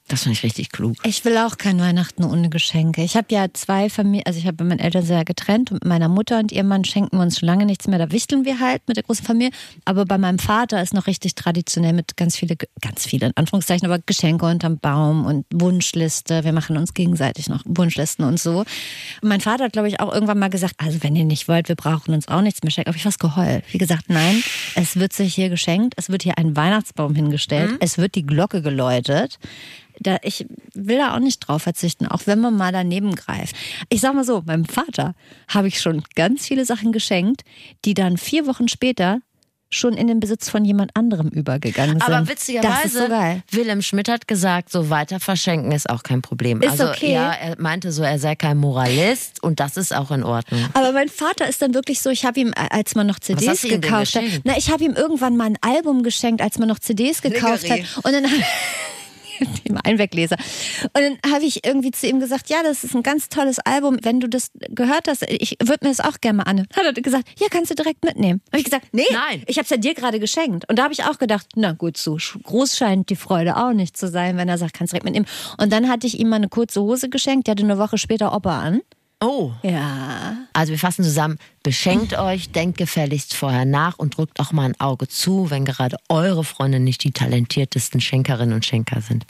[0.07, 0.97] Das finde ich richtig klug.
[1.03, 3.01] Ich will auch kein Weihnachten ohne Geschenke.
[3.01, 6.09] Ich habe ja zwei Familien, also ich habe meine Eltern sehr getrennt und mit meiner
[6.09, 7.97] Mutter und ihrem Mann schenken wir uns schon lange nichts mehr.
[7.97, 9.51] Da wichteln wir halt mit der großen Familie.
[9.83, 13.87] Aber bei meinem Vater ist noch richtig traditionell mit ganz viele, ganz viele in Anführungszeichen,
[13.87, 16.43] aber Geschenke unterm Baum und Wunschliste.
[16.43, 18.59] Wir machen uns gegenseitig noch Wunschlisten und so.
[18.59, 18.67] Und
[19.23, 21.75] mein Vater hat, glaube ich, auch irgendwann mal gesagt, also wenn ihr nicht wollt, wir
[21.75, 22.89] brauchen uns auch nichts mehr schenken.
[22.89, 23.63] Aber ich was geheult.
[23.71, 24.43] Wie gesagt, nein,
[24.75, 25.95] es wird sich hier geschenkt.
[25.97, 27.71] Es wird hier ein Weihnachtsbaum hingestellt.
[27.71, 27.77] Mhm.
[27.79, 29.39] Es wird die Glocke geläutet
[29.99, 33.55] da, ich will da auch nicht drauf verzichten, auch wenn man mal daneben greift.
[33.89, 35.13] Ich sag mal so, meinem Vater
[35.47, 37.43] habe ich schon ganz viele Sachen geschenkt,
[37.86, 39.19] die dann vier Wochen später
[39.69, 42.08] schon in den Besitz von jemand anderem übergegangen sind.
[42.08, 46.62] Aber witzigerweise, so Wilhelm Schmidt hat gesagt, so weiter verschenken ist auch kein Problem.
[46.62, 47.13] Ist also okay.
[47.13, 50.63] ja, er meinte so, er sei kein Moralist und das ist auch in Ordnung.
[50.73, 54.15] Aber mein Vater ist dann wirklich so, ich habe ihm, als man noch CDs gekauft
[54.15, 57.63] hat, na, ich habe ihm irgendwann mal ein Album geschenkt, als man noch CDs gekauft
[57.63, 57.84] Liggerie.
[57.84, 58.05] hat.
[58.05, 58.25] Und dann
[59.65, 60.37] Thema Einwegleser.
[60.83, 63.97] Und dann habe ich irgendwie zu ihm gesagt, ja, das ist ein ganz tolles Album.
[64.01, 66.59] Wenn du das gehört hast, ich würde mir das auch gerne mal an.
[66.75, 68.41] Hat er gesagt, ja, kannst du direkt mitnehmen.
[68.51, 69.43] Habe ich gesagt, nee, Nein.
[69.47, 70.67] ich habe es ja dir gerade geschenkt.
[70.69, 73.97] Und da habe ich auch gedacht, na gut, so groß scheint die Freude auch nicht
[73.97, 75.27] zu sein, wenn er sagt, kannst du direkt mitnehmen.
[75.57, 78.35] Und dann hatte ich ihm mal eine kurze Hose geschenkt, die hatte eine Woche später
[78.35, 78.81] Opa an.
[79.21, 79.54] Oh.
[79.63, 80.38] Ja.
[80.54, 84.80] Also wir fassen zusammen, beschenkt euch, denkt gefälligst vorher nach und drückt auch mal ein
[84.80, 89.25] Auge zu, wenn gerade eure Freunde nicht die talentiertesten Schenkerinnen und Schenker sind.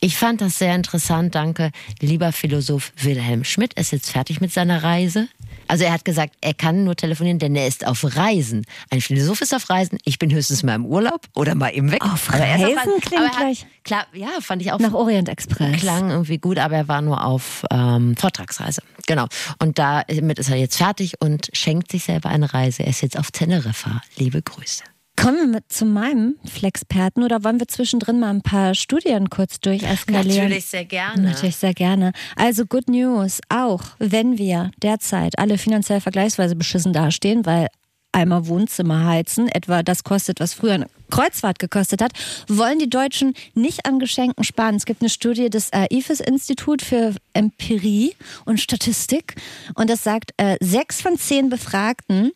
[0.00, 1.70] Ich fand das sehr interessant, danke.
[2.00, 5.28] Lieber Philosoph Wilhelm Schmidt ist jetzt fertig mit seiner Reise.
[5.68, 8.64] Also er hat gesagt, er kann nur telefonieren, denn er ist auf Reisen.
[8.90, 9.98] Ein Philosoph ist auf Reisen.
[10.04, 12.02] Ich bin höchstens mal im Urlaub oder mal eben weg.
[12.02, 13.66] Auf Reisen, auf klingt hat, gleich.
[13.84, 14.78] Klar, ja, fand ich auch.
[14.78, 15.80] Nach Orient Express.
[15.80, 18.82] Klang irgendwie gut, aber er war nur auf ähm, Vortragsreise.
[19.06, 19.26] Genau.
[19.58, 22.82] Und damit ist er jetzt fertig und schenkt sich selber eine Reise.
[22.82, 24.02] Er ist jetzt auf Teneriffa.
[24.16, 24.82] Liebe Grüße.
[25.16, 30.44] Kommen wir zu meinem Flexperten oder wollen wir zwischendrin mal ein paar Studien kurz durcheskalieren?
[30.44, 31.22] Natürlich sehr gerne.
[31.22, 32.12] Natürlich sehr gerne.
[32.36, 37.68] Also Good News, auch wenn wir derzeit alle finanziell vergleichsweise beschissen dastehen, weil
[38.12, 42.12] einmal Wohnzimmer heizen, etwa das kostet, was früher Kreuzfahrt gekostet hat,
[42.48, 44.76] wollen die Deutschen nicht an Geschenken sparen.
[44.76, 48.14] Es gibt eine Studie des äh, IFES-Institut für Empirie
[48.44, 49.36] und Statistik
[49.74, 52.32] und das sagt, äh, sechs von zehn Befragten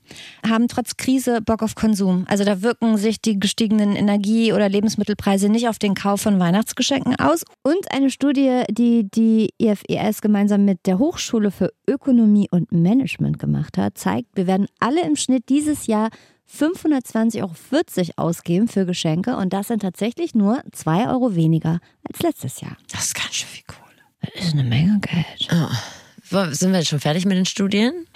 [0.48, 2.24] haben trotz Krise Bock auf Konsum.
[2.28, 7.16] Also da wirken sich die gestiegenen Energie- oder Lebensmittelpreise nicht auf den Kauf von Weihnachtsgeschenken
[7.16, 7.44] aus.
[7.62, 13.78] Und eine Studie, die die IFES gemeinsam mit der Hochschule für Ökonomie und Management gemacht
[13.78, 16.10] hat, zeigt, wir werden alle im Schnitt dieses Jahr
[16.58, 17.52] 520,40 Euro
[18.16, 22.76] ausgeben für Geschenke und das sind tatsächlich nur 2 Euro weniger als letztes Jahr.
[22.90, 24.34] Das ist ganz schön viel Kohle.
[24.34, 25.48] Das ist eine Menge Geld.
[25.52, 25.68] Oh.
[26.52, 28.06] Sind wir jetzt schon fertig mit den Studien?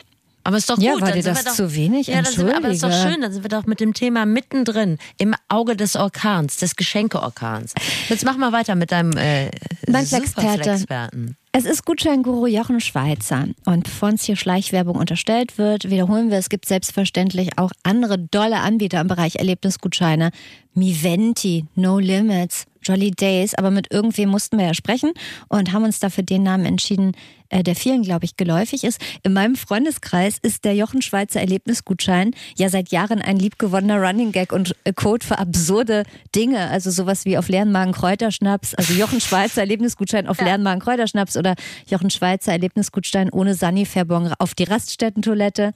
[0.44, 0.84] Aber ist doch gut.
[0.84, 2.08] Ja, war dir das doch, zu wenig?
[2.08, 3.22] Ja, das wir, aber ist doch schön.
[3.22, 7.72] Dann sind wir doch mit dem Thema mittendrin, im Auge des Orkans, des Geschenkeorkans.
[8.08, 9.50] Jetzt mach mal weiter mit deinem äh,
[9.88, 11.36] mein Flexperten.
[11.52, 13.46] Es ist Gutscheinguru Jochen Schweizer.
[13.64, 18.56] Und bevor uns hier Schleichwerbung unterstellt wird, wiederholen wir, es gibt selbstverständlich auch andere dolle
[18.56, 20.30] Anbieter im Bereich Erlebnisgutscheine.
[20.74, 23.54] Miventi, No Limits, Jolly Days.
[23.54, 25.12] Aber mit irgendwem mussten wir ja sprechen
[25.48, 27.12] und haben uns dafür den Namen entschieden,
[27.54, 29.00] äh, der vielen, glaube ich, geläufig ist.
[29.22, 34.52] In meinem Freundeskreis ist der Jochen Schweizer Erlebnisgutschein ja seit Jahren ein liebgewonnener Running Gag
[34.52, 36.68] und äh, Code für absurde Dinge.
[36.70, 40.46] Also sowas wie auf leeren Magen Kräuterschnaps, also Jochen Schweizer Erlebnisgutschein auf ja.
[40.46, 41.54] leeren Magen Kräuterschnaps oder
[41.88, 45.74] Jochen Schweizer Erlebnisgutstein ohne Sanifair-Bon auf die Raststättentoilette.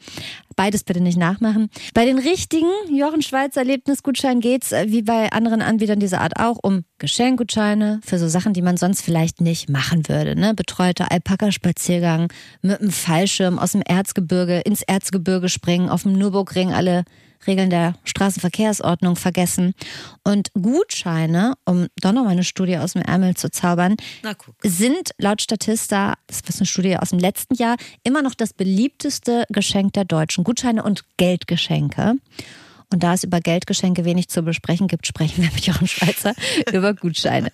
[0.59, 1.71] Beides bitte nicht nachmachen.
[1.94, 6.59] Bei den richtigen Jochen Schweizer Erlebnisgutscheinen geht's äh, wie bei anderen Anbietern dieser Art auch
[6.61, 10.35] um Geschenkgutscheine für so Sachen, die man sonst vielleicht nicht machen würde.
[10.35, 10.55] Ne?
[10.55, 17.05] Betreuter Alpaka-Spaziergang mit einem Fallschirm aus dem Erzgebirge ins Erzgebirge springen, auf dem Nürburgring alle
[17.46, 19.74] Regeln der Straßenverkehrsordnung vergessen.
[20.24, 23.96] Und Gutscheine, um doch noch mal eine Studie aus dem Ärmel zu zaubern,
[24.62, 29.44] sind laut Statista, das ist eine Studie aus dem letzten Jahr, immer noch das beliebteste
[29.51, 30.44] Geschenk der Deutschen.
[30.44, 32.16] Gutscheine und Geldgeschenke.
[32.90, 36.35] Und da es über Geldgeschenke wenig zu besprechen gibt, sprechen wir mit Jochen Schweizer
[36.72, 37.53] über Gutscheine.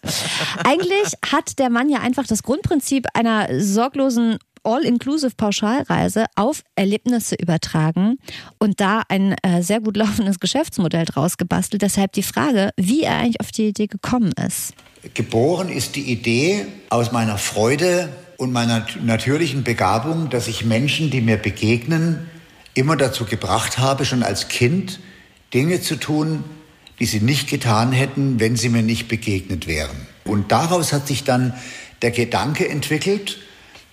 [0.64, 8.18] Eigentlich hat der Mann ja einfach das Grundprinzip einer sorglosen All-Inclusive Pauschalreise auf Erlebnisse übertragen
[8.59, 11.83] und da ein äh, sehr gut laufendes Geschäftsmodell draus gebastelt.
[11.83, 14.74] Deshalb die Frage, wie er eigentlich auf die Idee gekommen ist.
[15.12, 21.20] Geboren ist die Idee aus meiner Freude und meiner natürlichen Begabung, dass ich Menschen, die
[21.20, 22.31] mir begegnen,
[22.74, 25.00] immer dazu gebracht habe, schon als Kind
[25.53, 26.42] Dinge zu tun,
[26.98, 30.07] die sie nicht getan hätten, wenn sie mir nicht begegnet wären.
[30.24, 31.55] Und daraus hat sich dann
[32.03, 33.38] der Gedanke entwickelt,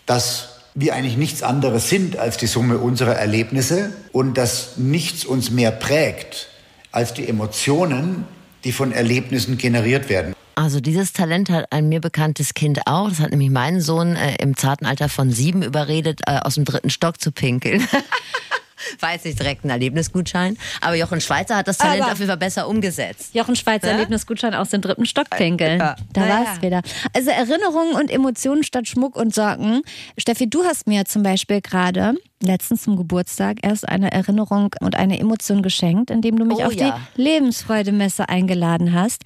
[0.05, 5.51] dass wir eigentlich nichts anderes sind als die Summe unserer Erlebnisse und dass nichts uns
[5.51, 6.47] mehr prägt
[6.91, 8.25] als die Emotionen,
[8.63, 10.33] die von Erlebnissen generiert werden.
[10.55, 13.09] Also dieses Talent hat ein mir bekanntes Kind auch.
[13.09, 16.65] Das hat nämlich meinen Sohn äh, im zarten Alter von sieben überredet, äh, aus dem
[16.65, 17.87] dritten Stock zu pinkeln.
[18.99, 22.29] War jetzt nicht direkt ein Erlebnisgutschein, aber Jochen Schweizer hat das Talent Aber- auf jeden
[22.29, 23.33] Fall besser umgesetzt.
[23.33, 23.93] Jochen Schweizer Ja?
[23.93, 25.79] Erlebnisgutschein aus dem dritten Stock pinkeln.
[25.79, 25.95] Ja.
[26.13, 26.53] Da war ja.
[26.55, 26.81] es wieder.
[27.13, 29.81] Also Erinnerungen und Emotionen statt Schmuck und Socken.
[30.17, 35.19] Steffi, du hast mir zum Beispiel gerade letztens zum Geburtstag erst eine Erinnerung und eine
[35.19, 36.99] Emotion geschenkt, indem du mich Oh auf ja.
[37.15, 39.23] die Lebensfreude-Messe eingeladen hast.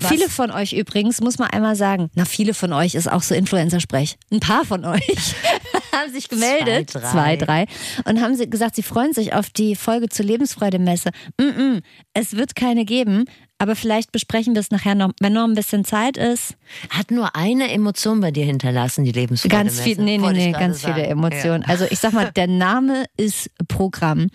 [0.00, 0.12] Was?
[0.12, 3.34] Viele von euch übrigens, muss man einmal sagen, na, viele von euch ist auch so
[3.34, 4.16] Influencer-Sprech.
[4.30, 5.02] Ein paar von euch
[5.92, 7.10] haben sich gemeldet, Zwei, drei.
[7.10, 7.66] zwei, drei,
[8.04, 11.10] und haben gesagt, sie freuen sich auf die Folge zur Lebensfreude-Messe.
[11.40, 11.82] Mm -mm,
[12.14, 13.24] es wird keine geben,
[13.58, 16.54] aber vielleicht besprechen wir es nachher noch, wenn noch ein bisschen Zeit ist.
[16.90, 19.52] Hat nur eine Emotion bei dir hinterlassen, die Lebensfreude.
[19.52, 21.10] Ganz viel, nee, nee, nee, ganz viele sagen.
[21.10, 21.64] Emotionen.
[21.64, 24.28] Also ich sag mal, der Name ist Programm.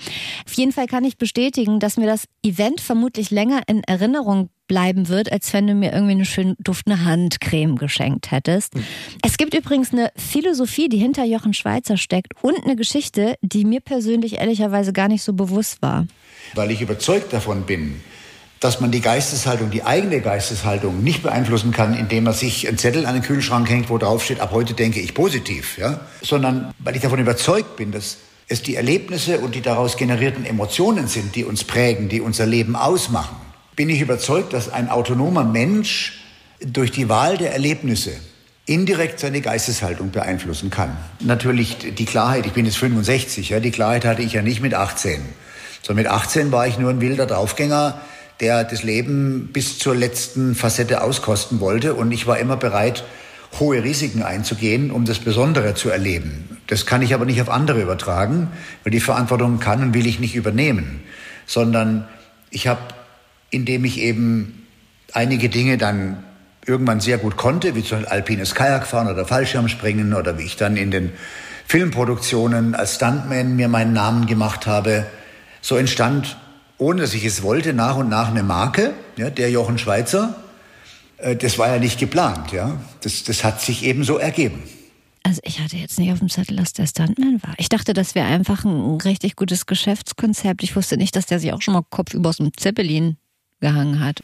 [0.45, 5.08] Auf jeden Fall kann ich bestätigen, dass mir das Event vermutlich länger in Erinnerung bleiben
[5.10, 8.73] wird, als wenn du mir irgendwie eine schön duftende Handcreme geschenkt hättest.
[9.26, 13.82] Es gibt übrigens eine Philosophie, die hinter Jochen Schweizer steckt und eine Geschichte, die mir
[13.82, 16.08] persönlich ehrlicherweise gar nicht so bewusst war.
[16.56, 18.02] weil ich überzeugt davon bin,
[18.63, 23.06] dass man die Geisteshaltung, die eigene Geisteshaltung nicht beeinflussen kann, indem man sich einen Zettel
[23.06, 25.99] an den Kühlschrank hängt, wo drauf steht, ab heute denke ich positiv, ja?
[26.21, 31.08] sondern weil ich davon überzeugt bin, dass es die Erlebnisse und die daraus generierten Emotionen
[31.08, 33.36] sind, die uns prägen, die unser Leben ausmachen,
[33.75, 36.19] bin ich überzeugt, dass ein autonomer Mensch
[36.65, 38.12] durch die Wahl der Erlebnisse
[38.65, 40.95] indirekt seine Geisteshaltung beeinflussen kann.
[41.19, 44.73] Natürlich die Klarheit, ich bin jetzt 65, ja, die Klarheit hatte ich ja nicht mit
[44.73, 45.21] 18.
[45.81, 47.99] So mit 18 war ich nur ein wilder Draufgänger,
[48.39, 53.03] der das Leben bis zur letzten Facette auskosten wollte und ich war immer bereit,
[53.59, 56.57] hohe Risiken einzugehen, um das Besondere zu erleben.
[56.67, 58.49] Das kann ich aber nicht auf andere übertragen,
[58.83, 61.01] weil die Verantwortung kann und will ich nicht übernehmen,
[61.45, 62.07] sondern
[62.49, 62.81] ich habe,
[63.53, 64.65] indem ich eben
[65.13, 66.23] einige Dinge dann
[66.65, 70.77] irgendwann sehr gut konnte, wie zum Beispiel alpines Kajakfahren oder Fallschirmspringen oder wie ich dann
[70.77, 71.11] in den
[71.67, 75.05] Filmproduktionen als Stuntman mir meinen Namen gemacht habe,
[75.61, 76.37] so entstand,
[76.77, 80.35] ohne dass ich es wollte, nach und nach eine Marke, ja, der Jochen Schweizer.
[81.17, 82.77] Äh, Das war ja nicht geplant, ja.
[83.01, 84.63] Das, das hat sich eben so ergeben.
[85.23, 87.53] Also ich hatte jetzt nicht auf dem Zettel, dass der Stuntman war.
[87.57, 90.63] Ich dachte, das wäre einfach ein richtig gutes Geschäftskonzept.
[90.63, 93.15] Ich wusste nicht, dass der sich auch schon mal Kopf über dem Zeppelin
[93.63, 94.21] gehangen hat.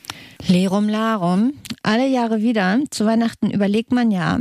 [0.47, 1.53] Lerum Larum.
[1.81, 2.79] Alle Jahre wieder.
[2.91, 4.39] Zu Weihnachten überlegt man ja,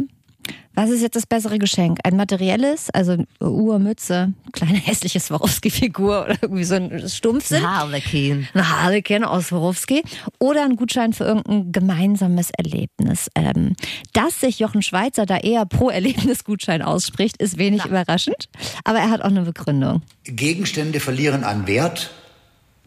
[0.74, 1.98] was ist jetzt das bessere Geschenk?
[2.04, 7.68] Ein materielles, also Uhr, Mütze, kleine hässliche Swarovski-Figur oder irgendwie so ein Stumpfsinn.
[7.68, 8.46] Harlequin.
[8.54, 10.02] Ein Harlequin aus Swarovski
[10.38, 13.28] oder ein Gutschein für irgendein gemeinsames Erlebnis.
[13.34, 13.74] Ähm,
[14.12, 18.48] dass sich Jochen Schweizer da eher pro Erlebnisgutschein ausspricht, ist wenig überraschend,
[18.84, 20.02] aber er hat auch eine Begründung.
[20.24, 22.10] Gegenstände verlieren an Wert,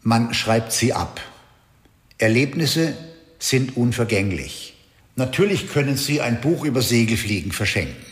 [0.02, 1.20] man schreibt sie ab.
[2.22, 2.96] Erlebnisse
[3.40, 4.76] sind unvergänglich.
[5.16, 8.06] Natürlich können Sie ein Buch über Segelfliegen verschenken.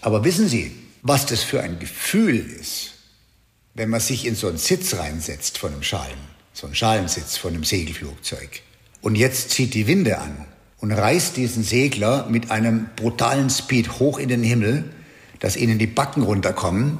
[0.00, 0.72] Aber wissen Sie,
[1.02, 2.94] was das für ein Gefühl ist,
[3.74, 6.18] wenn man sich in so einen Sitz reinsetzt von einem Schalen,
[6.52, 8.62] so einen Schalensitz von einem Segelflugzeug.
[9.00, 10.44] Und jetzt zieht die Winde an
[10.78, 14.84] und reißt diesen Segler mit einem brutalen Speed hoch in den Himmel,
[15.38, 16.98] dass ihnen die Backen runterkommen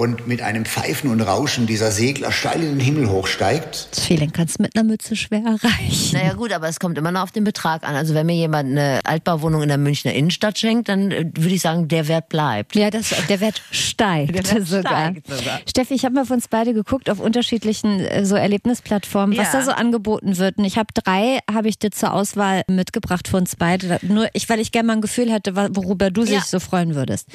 [0.00, 3.88] und mit einem Pfeifen und Rauschen dieser Segler steil in den Himmel hochsteigt.
[3.90, 6.14] Das Feeling kannst du mit einer Mütze schwer erreichen.
[6.16, 7.94] Naja gut, aber es kommt immer noch auf den Betrag an.
[7.94, 11.60] Also wenn mir jemand eine Altbauwohnung in der Münchner Innenstadt schenkt, dann äh, würde ich
[11.60, 12.74] sagen, der Wert bleibt.
[12.76, 15.10] Ja, das, der Wert steigt, Der Wert sogar.
[15.12, 15.60] steigt sogar.
[15.68, 19.58] Steffi, ich habe mal für uns beide geguckt auf unterschiedlichen äh, so Erlebnisplattformen, was Ja.
[19.58, 20.56] da so angeboten wird.
[20.56, 23.98] Und ich habe drei, habe ich dir zur Auswahl mitgebracht für uns beide.
[24.00, 26.36] Nur ich, weil ich gerne mal ein Gefühl hatte, wa- worüber du Ja.
[26.38, 27.26] dich so freuen würdest.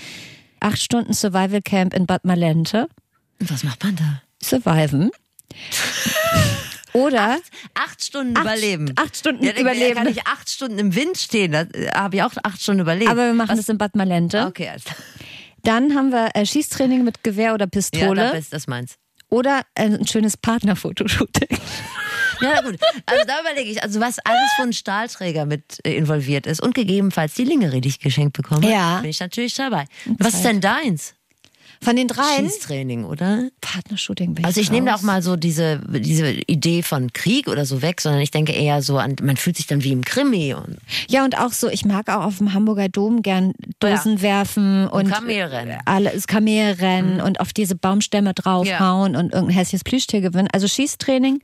[0.60, 2.88] Acht Stunden Survival Camp in Bad Malente.
[3.40, 4.22] Was macht man da?
[4.42, 5.12] Surviven.
[6.94, 7.40] Oder
[7.74, 8.94] Acht Stunden Acht- überleben.
[8.96, 9.96] acht Stunden ja, überleben.
[9.96, 11.52] Kann ich acht Stunden im Wind stehen?
[11.52, 13.12] Da äh, habe ich auch acht Stunden überlebt.
[13.12, 13.58] aber wir machen Was?
[13.58, 14.46] das in Bad Malente.
[14.48, 14.96] Okay, klar.
[15.64, 18.16] Dann haben wir äh, Schießtraining mit Gewehr oder Ja, Pistole.
[18.32, 18.96] das ist das meins.
[19.30, 21.58] oder äh, ein schönes Partnerfotoshooting.
[22.42, 22.78] Ja, gut.
[23.06, 27.34] Also da überlege ich, also was alles von Stahlträger mit äh, involviert ist und gegebenenfalls
[27.36, 29.00] die Lingerie, die ich geschenkt bekomme, Ja.
[29.02, 29.86] bin ich natürlich dabei.
[30.20, 31.14] Was ist denn deins?
[31.82, 32.46] Von den dreien?
[32.50, 33.50] Schießtraining, oder?
[33.60, 35.04] Partnershooting bin Also ich nehme da auch raus.
[35.04, 38.98] mal so diese, diese Idee von Krieg oder so weg, sondern ich denke eher so
[38.98, 40.78] an, man fühlt sich dann wie im Krimi und
[41.10, 45.12] Ja, und auch so, ich mag auch auf dem Hamburger Dom gern Dosen werfen und
[45.12, 45.78] Kamelrennen.
[45.86, 50.48] alles Kamelrennen und auf diese Baumstämme draufhauen und irgendein hässliches Plüschtier gewinnen.
[50.54, 51.42] Also Schießtraining,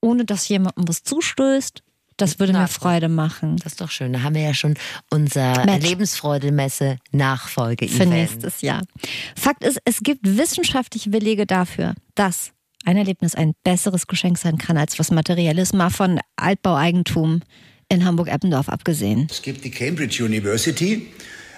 [0.00, 1.82] ohne dass jemandem was zustößt,
[2.16, 3.56] das würde Na, mir Freude machen.
[3.56, 4.12] das ist doch schön.
[4.14, 4.74] Da haben wir ja schon
[5.10, 5.64] unser.
[5.66, 8.82] Lebensfreude-Messe Nachfolge Für nächstes Jahr.
[9.36, 12.52] Fakt ist, es gibt wissenschaftliche Belege dafür, dass
[12.84, 15.72] ein Erlebnis ein besseres Geschenk sein kann als was Materielles.
[15.72, 17.42] Mal von Altbaueigentum
[17.88, 19.26] in Hamburg-Eppendorf abgesehen.
[19.30, 21.08] Es gibt die Cambridge University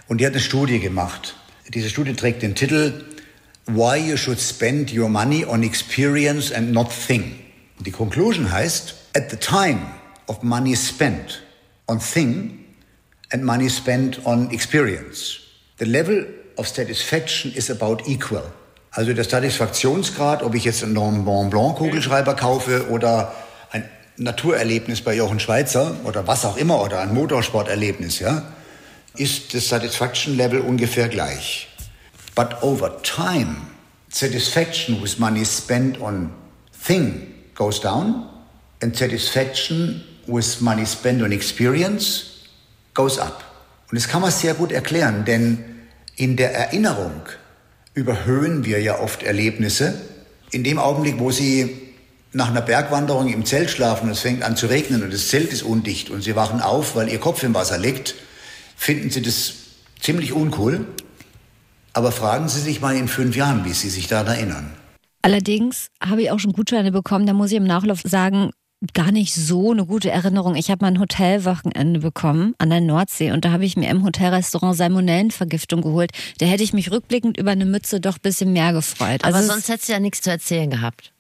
[0.09, 1.37] und die hat eine Studie gemacht.
[1.72, 3.05] Diese Studie trägt den Titel
[3.66, 7.38] Why you should spend your money on experience and not thing.
[7.79, 9.81] Und die Conclusion heißt, at the time
[10.27, 11.43] of money spent
[11.87, 12.64] on thing
[13.31, 15.38] and money spent on experience,
[15.79, 18.43] the level of satisfaction is about equal.
[18.91, 23.33] Also der Satisfaktionsgrad, ob ich jetzt einen Mont Blanc Kugelschreiber kaufe oder
[23.71, 28.43] ein Naturerlebnis bei Jochen Schweizer oder was auch immer oder ein Motorsporterlebnis, ja,
[29.14, 31.69] ist das Satisfaction Level ungefähr gleich.
[32.35, 33.57] But over time,
[34.09, 36.33] satisfaction with money spent on
[36.73, 38.25] thing goes down
[38.81, 42.47] and satisfaction with money spent on experience
[42.94, 43.44] goes up.
[43.90, 45.64] Und das kann man sehr gut erklären, denn
[46.16, 47.23] in der Erinnerung
[47.94, 50.01] überhöhen wir ja oft Erlebnisse.
[50.53, 51.77] In dem Augenblick, wo Sie
[52.33, 55.53] nach einer Bergwanderung im Zelt schlafen und es fängt an zu regnen und das Zelt
[55.53, 58.14] ist undicht und Sie wachen auf, weil Ihr Kopf im Wasser liegt,
[58.77, 59.55] finden Sie das
[60.01, 60.87] ziemlich uncool.
[61.92, 64.71] Aber fragen Sie sich mal in fünf Jahren, wie Sie sich daran erinnern.
[65.29, 67.27] Allerdings habe ich auch schon Gutscheine bekommen.
[67.27, 68.51] Da muss ich im Nachlauf sagen,
[68.95, 70.55] gar nicht so eine gute Erinnerung.
[70.55, 74.05] Ich habe mal ein Hotelwochenende bekommen an der Nordsee und da habe ich mir im
[74.05, 76.12] Hotelrestaurant Salmonellenvergiftung geholt.
[76.38, 79.25] Da hätte ich mich rückblickend über eine Mütze doch ein bisschen mehr gefreut.
[79.25, 81.12] Aber Also sonst hättest du ja nichts zu erzählen gehabt.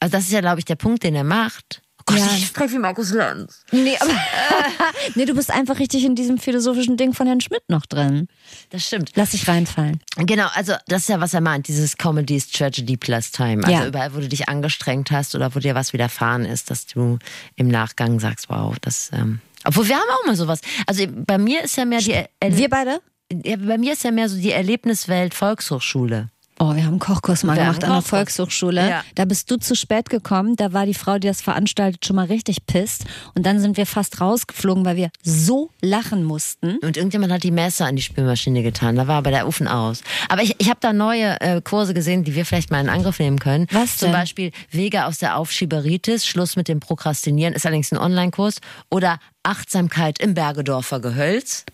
[0.00, 1.82] Also das ist ja, glaube ich, der Punkt, den er macht.
[2.00, 2.26] Oh Gott, Ja.
[2.36, 3.62] ich spreche wie Markus Lanz.
[3.72, 4.10] Nee, aber
[5.14, 8.26] nee, du bist einfach richtig in diesem philosophischen Ding von Herrn Schmidt noch drin.
[8.70, 9.12] Das stimmt.
[9.16, 10.00] Lass dich reinfallen.
[10.16, 13.62] Genau, also das ist ja, was er meint, dieses Comedy is Tragedy plus Time.
[13.64, 13.86] Also Ja.
[13.86, 17.18] überall, wo du dich angestrengt hast oder wo dir was widerfahren ist, dass du
[17.56, 19.10] im Nachgang sagst, wow, das...
[19.12, 20.60] Ähm, obwohl, wir haben auch mal sowas.
[20.86, 22.14] Also bei mir ist ja mehr die...
[22.14, 23.00] Erle- Wir beide?
[23.44, 26.30] ja, bei mir ist ja mehr so die Erlebniswelt Volkshochschule.
[26.62, 28.02] Oh, wir haben einen Kochkurs mal Wir gemacht an der.
[28.02, 28.86] Volkshochschule.
[28.86, 29.04] Ja.
[29.14, 30.56] Da bist du zu spät gekommen.
[30.56, 33.06] Da war die Frau, die das veranstaltet, schon mal richtig pisst.
[33.34, 36.76] Und dann sind wir fast rausgeflogen, weil wir so lachen mussten.
[36.82, 38.96] Und irgendjemand hat die Messer an die Spülmaschine getan.
[38.96, 40.02] Da war aber der Ofen aus.
[40.28, 43.18] Aber ich, ich habe da neue äh, Kurse gesehen, die wir vielleicht mal in Angriff
[43.18, 43.66] nehmen können.
[43.72, 44.20] Was Zum denn?
[44.20, 48.56] Beispiel Wege aus der Aufschieberitis, Schluss mit dem Prokrastinieren, ist allerdings ein Online-Kurs.
[48.90, 51.64] Oder Achtsamkeit im Bergedorfer Gehölz.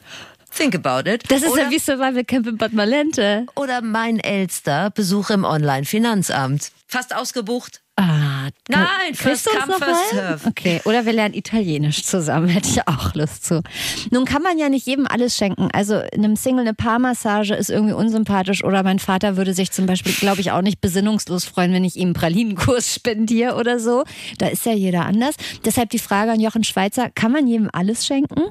[0.57, 1.25] Think about it.
[1.29, 3.47] Das ist oder, ja wie Survival Camp in Bad Malente.
[3.57, 6.73] oder mein Elster, Besuch im Online-Finanzamt.
[6.87, 7.83] Fast ausgebucht.
[7.99, 10.49] Ah, Nein, first come, noch first serve.
[10.49, 13.63] Okay, oder wir lernen Italienisch zusammen, hätte ich auch Lust zu.
[14.11, 15.69] Nun kann man ja nicht jedem alles schenken.
[15.73, 20.13] Also einem Single eine Paarmassage ist irgendwie unsympathisch oder mein Vater würde sich zum Beispiel,
[20.13, 24.05] glaube ich, auch nicht besinnungslos freuen, wenn ich ihm einen Pralinenkurs spendiere oder so.
[24.39, 25.35] Da ist ja jeder anders.
[25.65, 28.43] Deshalb die Frage an Jochen Schweizer, kann man jedem alles schenken?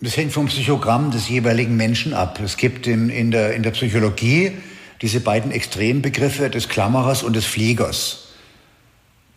[0.00, 2.38] Das hängt vom Psychogramm des jeweiligen Menschen ab.
[2.40, 4.52] Es gibt in, in, der, in der Psychologie
[5.02, 8.28] diese beiden Extrembegriffe des Klammerers und des Fliegers.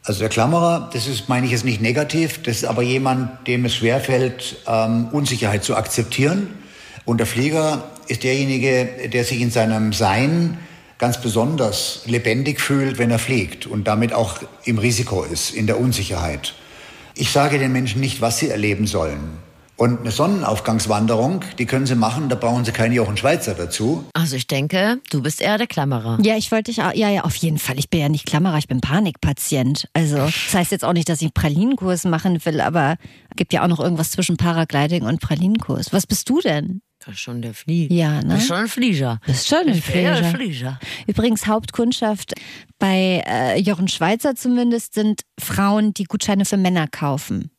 [0.04, 3.66] Also der Klammerer, das ist, meine ich jetzt nicht negativ, das ist aber jemand, dem
[3.66, 6.48] es schwerfällt, ähm, Unsicherheit zu akzeptieren.
[7.06, 10.60] Und der Flieger ist derjenige, der sich in seinem Sein
[11.00, 15.80] ganz besonders lebendig fühlt, wenn er fliegt und damit auch im Risiko ist, in der
[15.80, 16.54] Unsicherheit.
[17.16, 19.41] Ich sage den Menschen nicht, was sie erleben sollen.
[19.82, 24.06] Und eine Sonnenaufgangswanderung, die können sie machen, da brauchen sie keinen Jochen Schweizer dazu.
[24.14, 26.20] Also ich denke, du bist eher der Klammerer.
[26.22, 27.80] Ja, ich wollte dich auch, ja, ja, auf jeden Fall.
[27.80, 29.90] Ich bin ja nicht Klammerer, ich bin Panikpatient.
[29.94, 32.98] Also, das heißt jetzt auch nicht, dass ich einen Pralinenkurs machen will, aber
[33.36, 35.92] gibt ja auch noch irgendwas zwischen Paragliding und Pralinenkurs.
[35.92, 36.84] Was bist du denn?
[37.04, 37.92] Das ist schon der Flieger.
[37.92, 38.36] Ja, ne?
[38.36, 39.20] Das ist schon ein Flieger.
[39.26, 40.16] Bist schon ein ja Flieger.
[40.16, 40.80] ein Flieger.
[41.08, 42.36] Übrigens, Hauptkundschaft
[42.78, 47.50] bei äh, Jochen Schweizer zumindest sind Frauen, die Gutscheine für Männer kaufen.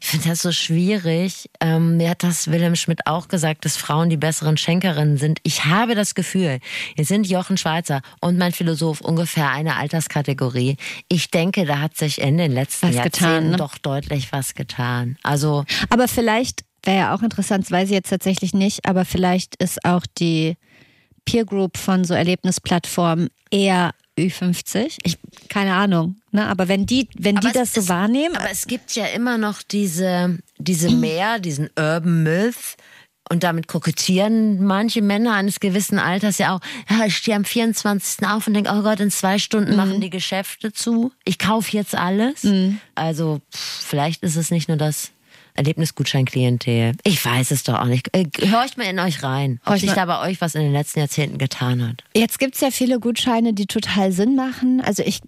[0.00, 1.50] Ich finde das so schwierig.
[1.60, 5.38] Ähm, mir hat das Wilhelm Schmidt auch gesagt, dass Frauen die besseren Schenkerinnen sind.
[5.42, 6.60] Ich habe das Gefühl,
[6.96, 10.76] jetzt sind Jochen Schweizer und mein Philosoph ungefähr eine Alterskategorie.
[11.08, 13.56] Ich denke, da hat sich in den letzten Was Jahrzehnten getan, ne?
[13.56, 15.16] doch deutlich was getan.
[15.22, 19.56] Also Aber vielleicht wäre ja auch interessant, das weiß ich jetzt tatsächlich nicht, aber vielleicht
[19.56, 20.56] ist auch die
[21.24, 24.98] Peer Group von so Erlebnisplattformen eher Ü50.
[25.02, 26.16] Ich, keine Ahnung.
[26.32, 26.46] Ne?
[26.46, 29.06] Aber wenn die, wenn die Aber das es so ist- wahrnehmen, Aber es gibt ja
[29.06, 32.76] immer noch diese, diese Mehr, diesen Urban Myth.
[33.28, 36.60] Und damit kokettieren manche Männer eines gewissen Alters ja auch.
[36.88, 38.24] Ja, ich stehe am 24.
[38.28, 39.76] auf und denke, oh Gott, in zwei Stunden Mhm.
[39.76, 41.10] machen die Geschäfte zu.
[41.24, 42.46] Ich kaufe jetzt alles.
[42.94, 45.10] Also pff, vielleicht ist es nicht nur das
[45.56, 46.92] Erlebnisgutscheinklientel.
[47.04, 48.08] Ich weiß es doch auch nicht.
[48.16, 50.62] Äh, Horcht mal in euch rein, ob Horcht sich mal- da bei euch was in
[50.62, 52.04] den letzten Jahrzehnten getan hat.
[52.14, 54.80] Jetzt gibt's ja viele Gutscheine, die total Sinn machen.
[54.80, 55.20] Also ich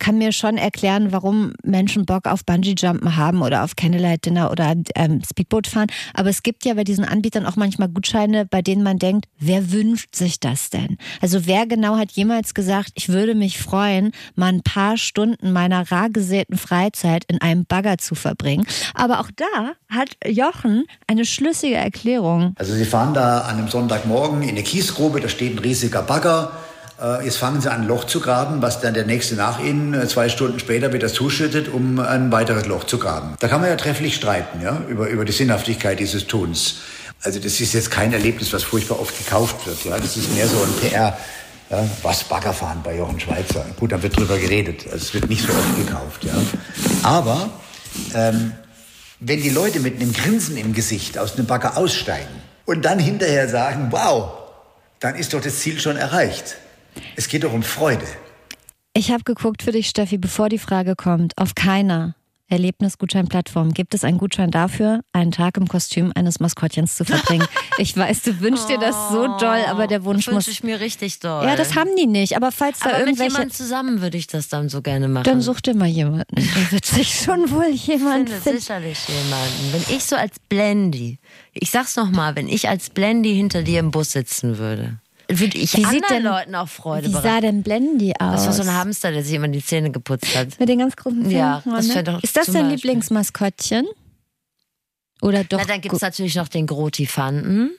[0.00, 5.22] kann mir schon erklären, warum Menschen Bock auf Bungee-Jumpen haben oder auf Candlelight-Dinner oder ähm,
[5.28, 5.88] Speedboot fahren.
[6.14, 9.70] Aber es gibt ja bei diesen Anbietern auch manchmal Gutscheine, bei denen man denkt, wer
[9.70, 10.96] wünscht sich das denn?
[11.20, 15.90] Also wer genau hat jemals gesagt, ich würde mich freuen, mal ein paar Stunden meiner
[15.92, 18.66] rar gesäten Freizeit in einem Bagger zu verbringen.
[18.94, 22.54] Aber auch da hat Jochen eine schlüssige Erklärung.
[22.58, 26.52] Also Sie fahren da an einem Sonntagmorgen in eine Kiesgrube, da steht ein riesiger Bagger.
[27.00, 29.94] Äh, Jetzt fangen sie an, ein Loch zu graben, was dann der nächste nach ihnen
[29.94, 33.34] äh, zwei Stunden später wieder zuschüttet, um ein weiteres Loch zu graben.
[33.40, 36.76] Da kann man ja trefflich streiten, ja, über, über die Sinnhaftigkeit dieses Tuns.
[37.22, 39.98] Also das ist jetzt kein Erlebnis, was furchtbar oft gekauft wird, ja.
[39.98, 41.16] Das ist mehr so ein PR.
[41.70, 43.64] Ja, was Baggerfahren bei Jochen Schweizer?
[43.78, 44.86] Gut, da wird drüber geredet.
[44.86, 46.32] Also es wird nicht so oft gekauft, ja.
[47.04, 47.48] Aber
[48.14, 48.52] ähm,
[49.20, 53.48] wenn die Leute mit einem Grinsen im Gesicht aus dem Bagger aussteigen und dann hinterher
[53.48, 54.32] sagen, wow,
[54.98, 56.56] dann ist doch das Ziel schon erreicht.
[57.16, 58.06] Es geht doch um Freude.
[58.92, 61.38] Ich habe geguckt für dich, Steffi, bevor die Frage kommt.
[61.38, 62.14] Auf keiner
[62.48, 67.46] Erlebnisgutscheinplattform gibt es einen Gutschein dafür, einen Tag im Kostüm eines Maskottchens zu verbringen.
[67.78, 70.46] ich weiß, du wünschst dir das so doll, aber der Wunsch das muss.
[70.46, 71.44] wünsche ich mir richtig doll.
[71.44, 72.36] Ja, das haben die nicht.
[72.36, 73.32] Aber falls da aber mit irgendwelche.
[73.32, 75.24] jemandem zusammen würde ich das dann so gerne machen.
[75.24, 76.26] Dann such dir mal jemanden.
[76.60, 78.58] Da wird sich schon wohl jemand finde finden.
[78.58, 79.72] sicherlich jemanden.
[79.72, 81.18] Wenn ich so als Blendy,
[81.52, 84.98] ich sag's nochmal, wenn ich als Blendy hinter dir im Bus sitzen würde,
[85.38, 87.28] würde ich Wie anderen sieht denn- Leuten auch Freude Wie bereiten.
[87.28, 88.32] sah denn Blendy aus?
[88.32, 90.58] Das war so ein Hamster, der sich immer die Zähne geputzt hat.
[90.58, 92.74] Mit den ganz großen Zähnen Ja, das wär doch Ist das dein Beispiel.
[92.76, 93.86] Lieblingsmaskottchen?
[95.22, 95.58] Oder doch?
[95.58, 97.76] Na, dann gibt's natürlich noch den Grotifanten.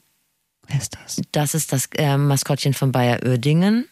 [0.67, 1.21] Wer ist das?
[1.31, 3.87] Das ist das äh, Maskottchen von Bayer Oerdingen,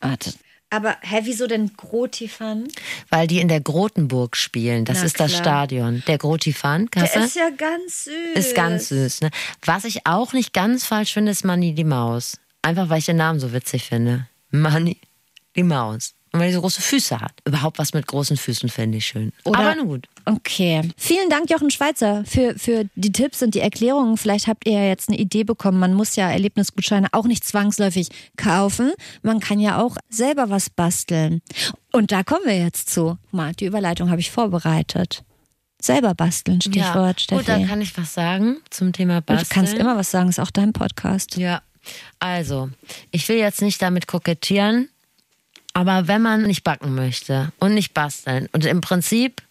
[0.00, 0.32] Warte.
[0.68, 2.66] Aber, hä, wieso denn Grotifan?
[3.08, 4.84] weil die in der Grotenburg spielen.
[4.84, 5.42] Das Na ist das klar.
[5.42, 6.02] Stadion.
[6.08, 7.20] Der Grotifant, Der Kasse?
[7.20, 8.12] ist ja ganz süß.
[8.34, 9.30] Ist ganz süß, ne?
[9.64, 12.38] Was ich auch nicht ganz falsch finde, ist Manny die Maus.
[12.66, 14.26] Einfach weil ich den Namen so witzig finde.
[14.50, 14.98] Manny
[15.54, 16.12] die Maus.
[16.32, 17.32] Und weil die so große Füße hat.
[17.46, 19.32] Überhaupt was mit großen Füßen finde ich schön.
[19.44, 20.08] Oder- Aber nun gut.
[20.24, 20.82] Okay.
[20.96, 24.16] Vielen Dank, Jochen Schweizer, für, für die Tipps und die Erklärungen.
[24.16, 25.78] Vielleicht habt ihr ja jetzt eine Idee bekommen.
[25.78, 28.92] Man muss ja Erlebnisgutscheine auch nicht zwangsläufig kaufen.
[29.22, 31.40] Man kann ja auch selber was basteln.
[31.92, 33.16] Und da kommen wir jetzt zu.
[33.30, 35.22] Mal, die Überleitung habe ich vorbereitet.
[35.80, 37.38] Selber basteln, Stichwort, Steffi.
[37.38, 39.48] Gut, dann kann ich was sagen zum Thema du Basteln.
[39.50, 41.36] kannst immer was sagen, ist auch dein Podcast.
[41.36, 41.62] Ja,
[42.18, 42.70] also,
[43.10, 44.88] ich will jetzt nicht damit kokettieren,
[45.72, 49.42] aber wenn man nicht backen möchte und nicht basteln und im Prinzip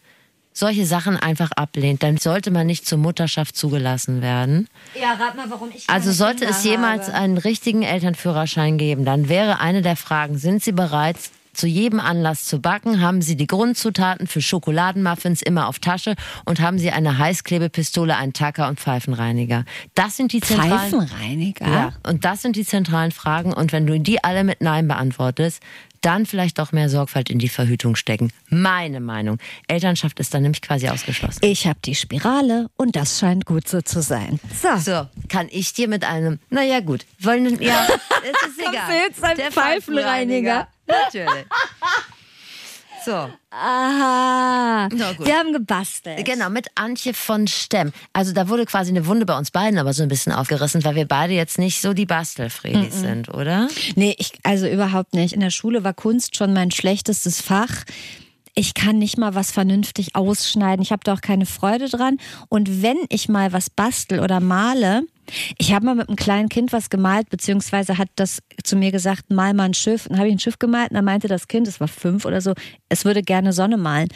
[0.55, 4.69] solche Sachen einfach ablehnt, dann sollte man nicht zur Mutterschaft zugelassen werden.
[4.99, 9.59] Ja, rat mal, warum ich Also sollte es jemals einen richtigen Elternführerschein geben, dann wäre
[9.59, 11.17] eine der Fragen, sind Sie bereit,
[11.55, 13.01] zu jedem Anlass zu backen?
[13.01, 16.15] Haben Sie die Grundzutaten für Schokoladenmuffins immer auf Tasche?
[16.45, 19.65] Und haben Sie eine Heißklebepistole, einen Tacker und Pfeifenreiniger?
[19.95, 20.89] Das sind die zentralen...
[20.91, 21.67] Pfeifenreiniger?
[21.67, 23.53] Ja, und das sind die zentralen Fragen.
[23.53, 25.61] Und wenn du die alle mit Nein beantwortest,
[26.05, 28.31] dann vielleicht auch mehr Sorgfalt in die Verhütung stecken.
[28.49, 29.39] Meine Meinung.
[29.67, 31.39] Elternschaft ist dann nämlich quasi ausgeschlossen.
[31.41, 34.39] Ich habe die Spirale und das scheint gut so zu sein.
[34.61, 34.77] So.
[34.77, 37.87] So, kann ich dir mit einem, naja gut, wollen, ja,
[38.23, 38.87] es ist egal.
[38.87, 40.67] du jetzt ein Der Pfeifenreiniger?
[40.87, 41.45] Natürlich.
[43.05, 44.89] So, Aha.
[44.91, 45.27] Na gut.
[45.27, 46.25] Wir haben gebastelt.
[46.25, 47.93] genau, mit Antje von Stemm.
[48.13, 50.95] Also da wurde quasi eine Wunde bei uns beiden aber so ein bisschen aufgerissen, weil
[50.95, 53.67] wir beide jetzt nicht so die Bastelfredis sind, oder?
[53.95, 55.33] Nee, ich, also überhaupt nicht.
[55.33, 57.83] In der Schule war Kunst schon mein schlechtestes Fach.
[58.55, 60.81] Ich kann nicht mal was vernünftig ausschneiden.
[60.81, 62.17] Ich habe da auch keine Freude dran.
[62.49, 65.03] Und wenn ich mal was bastel oder male,
[65.57, 69.31] ich habe mal mit einem kleinen Kind was gemalt, beziehungsweise hat das zu mir gesagt,
[69.31, 70.07] mal mal ein Schiff.
[70.07, 72.41] Dann habe ich ein Schiff gemalt und dann meinte das Kind, es war fünf oder
[72.41, 72.53] so,
[72.89, 74.09] es würde gerne Sonne malen.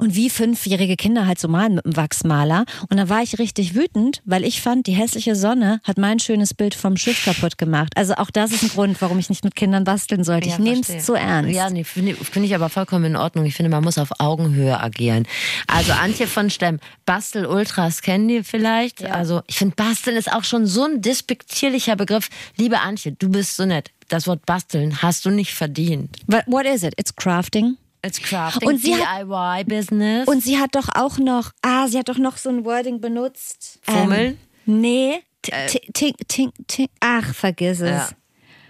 [0.00, 2.64] Und wie fünfjährige Kinder halt so malen mit einem Wachsmaler.
[2.88, 6.54] Und da war ich richtig wütend, weil ich fand, die hässliche Sonne hat mein schönes
[6.54, 7.92] Bild vom Schiff kaputt gemacht.
[7.96, 10.48] Also auch das ist ein Grund, warum ich nicht mit Kindern basteln sollte.
[10.48, 11.52] ich Ja, nehme es zu ernst.
[11.52, 13.44] Ja, nee, finde find ich aber vollkommen in Ordnung.
[13.44, 15.26] Ich finde, man muss auf Augenhöhe agieren.
[15.66, 19.04] Also Antje von Stemm, Bastel Ultras kennen die vielleicht.
[19.04, 22.30] Also ich finde, Basteln ist auch schon so ein despektierlicher Begriff.
[22.56, 23.90] Liebe Antje, du bist so nett.
[24.08, 26.16] Das Wort Basteln hast du nicht verdient.
[26.26, 26.94] But what is it?
[26.96, 27.76] It's crafting.
[28.04, 30.26] It's Crafting, Und sie hat- DIY-Business.
[30.26, 33.78] Und sie hat doch auch noch, ah, sie hat doch noch so ein Wording benutzt.
[33.82, 34.38] Fummeln?
[34.66, 35.14] Ähm, nee.
[35.42, 36.90] T- Tink, tink, tink.
[37.00, 38.14] Ach, vergiss es.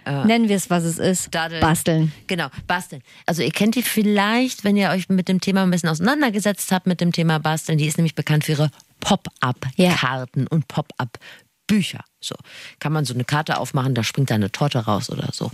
[0.05, 1.33] Nennen wir es, was es ist.
[1.35, 1.61] Daddeln.
[1.61, 2.11] Basteln.
[2.27, 3.03] Genau, basteln.
[3.27, 6.87] Also ihr kennt die vielleicht, wenn ihr euch mit dem Thema ein bisschen auseinandergesetzt habt
[6.87, 7.77] mit dem Thema Basteln.
[7.77, 12.03] Die ist nämlich bekannt für ihre Pop-up-Karten und Pop-up-Bücher.
[12.19, 12.35] So
[12.79, 15.51] kann man so eine Karte aufmachen, da springt da eine Torte raus oder so.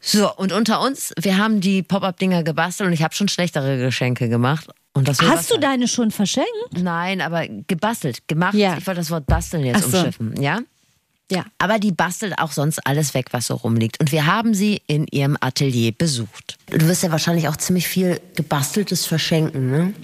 [0.00, 4.28] So, und unter uns, wir haben die Pop-up-Dinger gebastelt und ich habe schon schlechtere Geschenke
[4.28, 4.68] gemacht.
[4.92, 5.60] Und das Hast du sein.
[5.60, 6.48] deine schon verschenkt?
[6.72, 8.54] Nein, aber gebastelt, gemacht.
[8.54, 8.76] Ja.
[8.78, 9.98] Ich wollte das Wort basteln jetzt so.
[9.98, 10.60] umschiffen, ja?
[11.30, 11.44] Ja.
[11.58, 14.00] Aber die bastelt auch sonst alles weg, was so rumliegt.
[14.00, 16.58] Und wir haben sie in ihrem Atelier besucht.
[16.66, 19.94] Du wirst ja wahrscheinlich auch ziemlich viel gebasteltes verschenken, ne?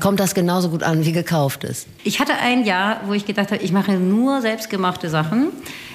[0.00, 1.86] Kommt das genauso gut an wie gekauftes?
[2.02, 5.48] Ich hatte ein Jahr, wo ich gedacht habe, ich mache nur selbstgemachte Sachen.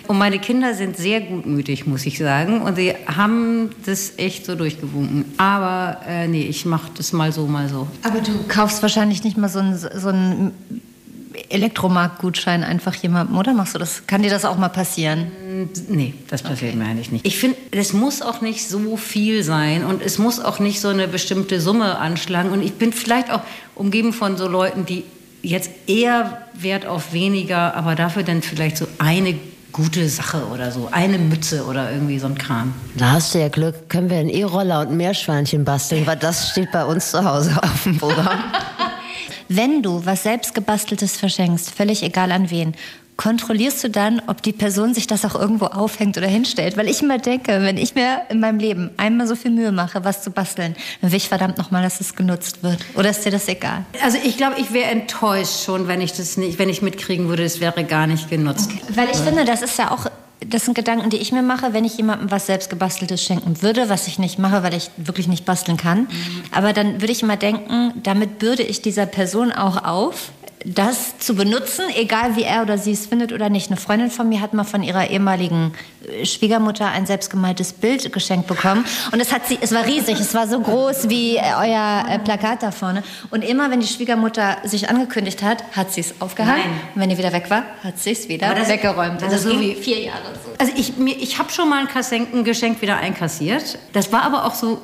[0.08, 2.62] Und meine Kinder sind sehr gutmütig, muss ich sagen.
[2.62, 5.26] Und sie haben das echt so durchgewunken.
[5.38, 7.88] Aber äh, nee, ich mache das mal so, mal so.
[8.04, 10.82] Aber du kaufst wahrscheinlich nicht mal so einen, so einen
[11.52, 14.04] Elektromarktgutschein einfach jemandem, oder machst du das?
[14.08, 15.32] Kann dir das auch mal passieren?
[15.88, 17.26] Nee, das passiert mir eigentlich nicht.
[17.26, 20.88] Ich finde, es muss auch nicht so viel sein und es muss auch nicht so
[20.88, 22.50] eine bestimmte Summe anschlagen.
[22.50, 23.42] Und ich bin vielleicht auch
[23.76, 25.04] umgeben von so Leuten, die
[25.44, 29.36] jetzt eher Wert auf weniger, aber dafür dann vielleicht so eine
[29.72, 32.74] gute Sache oder so, eine Mütze oder irgendwie so ein Kram.
[32.98, 33.90] Da hast du ja Glück.
[33.90, 37.58] Können wir einen E-Roller und ein Meerschweinchen basteln, weil das steht bei uns zu Hause
[37.62, 38.40] auf dem Programm.
[39.54, 42.74] Wenn du was selbstgebasteltes verschenkst, völlig egal an wen,
[43.18, 46.78] kontrollierst du dann, ob die Person sich das auch irgendwo aufhängt oder hinstellt?
[46.78, 50.06] Weil ich immer denke, wenn ich mir in meinem Leben einmal so viel Mühe mache,
[50.06, 52.80] was zu basteln, dann will ich verdammt nochmal, dass es genutzt wird.
[52.96, 53.84] Oder ist dir das egal?
[54.02, 57.44] Also ich glaube, ich wäre enttäuscht schon, wenn ich das nicht, wenn ich mitkriegen würde,
[57.44, 58.72] es wäre gar nicht genutzt.
[58.96, 60.06] Weil ich finde, das ist ja auch,
[60.48, 64.08] das sind Gedanken, die ich mir mache, wenn ich jemandem was selbstgebasteltes schenken würde, was
[64.08, 66.08] ich nicht mache, weil ich wirklich nicht basteln kann.
[66.52, 70.32] Aber dann würde ich immer denken, damit bürde ich dieser Person auch auf,
[70.66, 73.72] das zu benutzen, egal wie er oder sie es findet oder nicht.
[73.72, 75.74] Eine Freundin von mir hat mal von ihrer ehemaligen
[76.08, 78.86] äh, Schwiegermutter ein selbstgemaltes Bild geschenkt bekommen.
[79.12, 82.20] Und es, hat sie, es war riesig, es war so groß wie äh, euer äh,
[82.20, 83.04] Plakat da vorne.
[83.32, 86.62] Und immer, wenn die Schwiegermutter sich angekündigt hat, hat sie es aufgehangen.
[86.64, 86.80] Nein.
[86.96, 89.22] Und wenn die wieder weg war, hat sie es wieder das- weggeräumt.
[89.22, 90.52] ist so wie- vier Jahre so.
[90.60, 93.80] Also ich, mir- ich habe schon mal ein, Kassen, ein Geschenk wieder einkassiert.
[93.94, 94.80] Das war aber auch so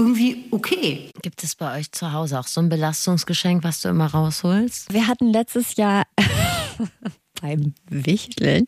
[0.00, 1.10] irgendwie okay.
[1.22, 4.92] Gibt es bei euch zu Hause auch so ein Belastungsgeschenk, was du immer rausholst?
[4.92, 6.04] Wir hatten letztes Jahr
[7.40, 8.66] beim Wichteln.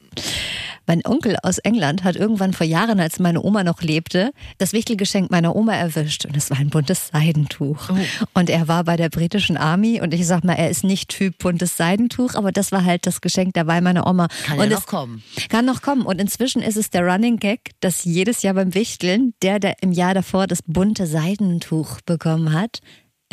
[0.87, 5.31] Mein Onkel aus England hat irgendwann vor Jahren, als meine Oma noch lebte, das Wichtelgeschenk
[5.31, 6.27] meiner Oma erwischt.
[6.27, 7.91] Und es war ein buntes Seidentuch.
[8.35, 10.01] Und er war bei der britischen Army.
[10.01, 13.21] Und ich sag mal, er ist nicht Typ buntes Seidentuch, aber das war halt das
[13.21, 14.27] Geschenk dabei meiner Oma.
[14.45, 15.23] Kann und ja noch kommen.
[15.49, 16.03] Kann noch kommen.
[16.03, 19.93] Und inzwischen ist es der Running Gag, dass jedes Jahr beim Wichteln, der, der im
[19.93, 22.81] Jahr davor das bunte Seidentuch bekommen hat,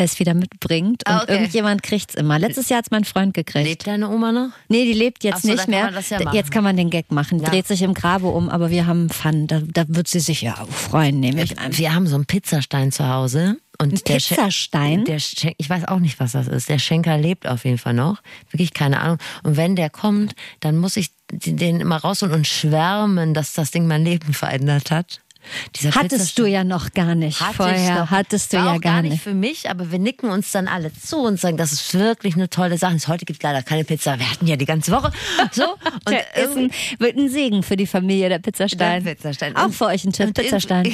[0.06, 1.04] es wieder mitbringt.
[1.08, 1.34] Und Ah, okay.
[1.34, 2.40] irgendjemand kriegt's immer.
[2.40, 3.66] Letztes Jahr hat's mein Freund gekriegt.
[3.68, 4.50] Lebt deine Oma noch?
[4.68, 5.92] Nee, die lebt jetzt so, nicht mehr.
[6.10, 7.40] ja jetzt kann man den Gag machen.
[7.40, 7.50] Ja.
[7.50, 9.48] Dreht sich im Grabe um, aber wir haben Fun.
[9.48, 11.78] Da, da wird sie sich ja auch freuen, nehme ich an.
[11.78, 13.58] Wir haben so einen Pizzastein zu Hause.
[13.82, 15.06] Und Ein der Pizzastein?
[15.06, 16.68] Der Schen ich weiß auch nicht, was das ist.
[16.68, 18.22] Der Schenker lebt auf jeden Fall noch.
[18.52, 19.18] Wirklich keine Ahnung.
[19.44, 23.88] Und wenn der kommt, dann muss ich den immer rausholen und schwärmen, dass das Ding
[23.88, 25.22] mein Leben verändert hat.
[25.76, 28.10] Dieser Hattest du ja noch gar nicht Hatte vorher.
[28.10, 29.24] Hattest du ja auch gar nicht nicht.
[29.24, 32.50] für mich, aber wir nicken uns dann alle zu und sagen, das ist wirklich eine
[32.50, 32.98] tolle Sache.
[33.08, 34.20] Heute gibt es leider keine Pizza.
[34.20, 35.12] Wir hatten ja die ganze Woche.
[35.52, 35.64] So.
[36.06, 39.04] Und ist ein, wird ein Segen für die Familie, der Pizzastein.
[39.04, 39.56] Der Pizzastein.
[39.56, 40.86] Auch für euch ein Tipp, Pizzastein.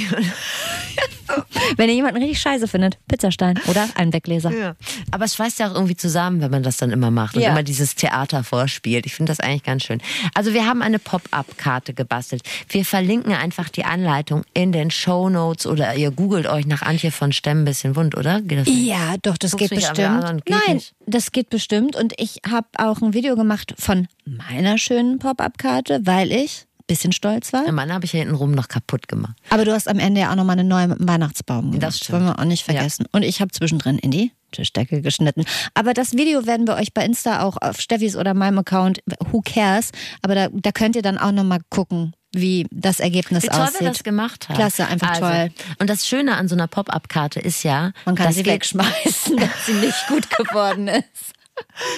[1.78, 4.52] Wenn ihr jemanden richtig scheiße findet, Pizzastein oder ein Wegleser.
[4.52, 4.76] Ja.
[5.12, 7.50] Aber es schweißt ja auch irgendwie zusammen, wenn man das dann immer macht und Ja.
[7.52, 9.06] immer dieses Theater vorspielt.
[9.06, 10.02] Ich finde das eigentlich ganz schön.
[10.36, 12.43] Also wir haben eine Pop-up-Karte gebastelt.
[12.70, 17.11] Wir verlinken einfach die Anleitung in den Show Notes oder ihr googelt euch nach Antje
[17.11, 18.41] von Stemm ein bisschen wund, oder?
[18.65, 20.45] Ja, doch, das Guckst geht bestimmt.
[20.45, 20.93] geht Nein, nicht.
[21.05, 21.95] das geht bestimmt.
[21.95, 27.11] Und ich habe auch ein Video gemacht von meiner schönen Pop-Up-Karte, weil ich ein bisschen
[27.11, 27.71] stolz war.
[27.71, 29.36] Meine habe ich ja hinten rum noch kaputt gemacht.
[29.49, 31.83] Aber du hast am Ende ja auch nochmal eine neue mit dem Weihnachtsbaum gemacht.
[31.83, 32.11] Das stimmt.
[32.13, 33.05] wollen wir auch nicht vergessen.
[33.11, 35.45] Und ich habe zwischendrin in die Tischdecke geschnitten.
[35.73, 39.41] Aber das Video werden wir euch bei Insta auch auf Steffis oder meinem Account, who
[39.43, 43.61] cares, aber da, da könnt ihr dann auch nochmal gucken, wie das Ergebnis Wie toll
[43.61, 43.81] aussieht.
[43.81, 44.55] wir das gemacht haben.
[44.55, 45.49] Klasse, einfach also, toll.
[45.79, 49.49] Und das Schöne an so einer Pop-up-Karte ist ja, Man kann dass sie wegschmeißen, wenn
[49.65, 51.34] sie nicht gut geworden ist.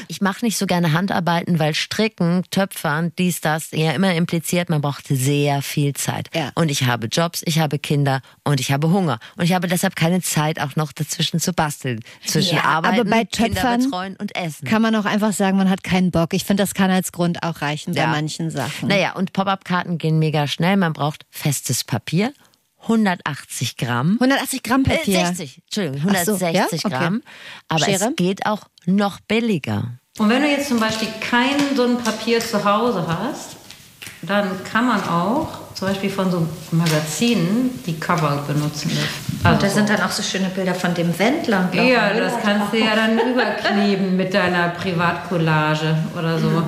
[0.08, 4.82] Ich mache nicht so gerne Handarbeiten, weil Stricken, Töpfern, dies, das, ja immer impliziert, man
[4.82, 6.30] braucht sehr viel Zeit.
[6.34, 6.52] Ja.
[6.56, 9.20] Und ich habe Jobs, ich habe Kinder und ich habe Hunger.
[9.36, 12.00] Und ich habe deshalb keine Zeit, auch noch dazwischen zu basteln.
[12.26, 14.68] Zwischen Ja, Arbeiten, aber bei Kinder Töpfern betreuen und Essen.
[14.68, 16.34] Kann man auch einfach sagen, man hat keinen Bock.
[16.34, 18.08] Ich finde, das kann als Grund auch reichen bei Ja.
[18.08, 18.88] manchen Sachen.
[18.90, 20.78] Naja, und Pop-up-Karten gehen mega schnell.
[20.78, 22.34] Man braucht festes Papier,
[22.84, 24.14] 180 Gramm.
[24.20, 25.26] 180 Gramm Äh, Papier.
[25.26, 26.90] 60, Entschuldigung, Ach so, 160 ja?
[26.90, 26.90] Okay.
[26.98, 27.22] Gramm.
[27.68, 28.10] Aber Schere?
[28.10, 29.92] es geht auch noch billiger.
[30.20, 33.56] Und wenn du jetzt zum Beispiel kein so ein Papier zu Hause hast,
[34.24, 38.90] dann kann man auch zum Beispiel von so Magazinen die Cover benutzen.
[39.44, 41.70] Und da sind dann auch so schöne Bilder von dem Wendler.
[41.74, 46.64] ja, das kannst du ja dann überkleben mit deiner Privatcollage oder so.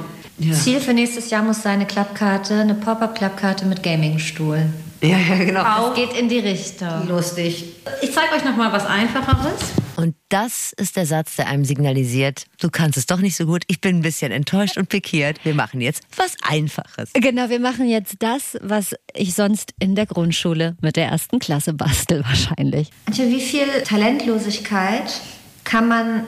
[0.54, 4.68] Ziel für nächstes Jahr muss sein, eine Klappkarte, eine Pop-Up-Klappkarte mit Gamingstuhl.
[5.02, 5.64] Ja, ja, genau.
[5.64, 7.08] Das geht in die Richtung.
[7.08, 7.66] Lustig.
[8.02, 9.60] Ich zeige euch noch mal was Einfacheres.
[9.96, 13.64] Und das ist der Satz, der einem signalisiert, du kannst es doch nicht so gut,
[13.68, 17.12] ich bin ein bisschen enttäuscht und pikiert, wir machen jetzt was Einfaches.
[17.14, 21.74] Genau, wir machen jetzt das, was ich sonst in der Grundschule mit der ersten Klasse
[21.74, 22.92] bastel wahrscheinlich.
[23.08, 25.20] Antje, wie viel Talentlosigkeit
[25.66, 26.24] kann man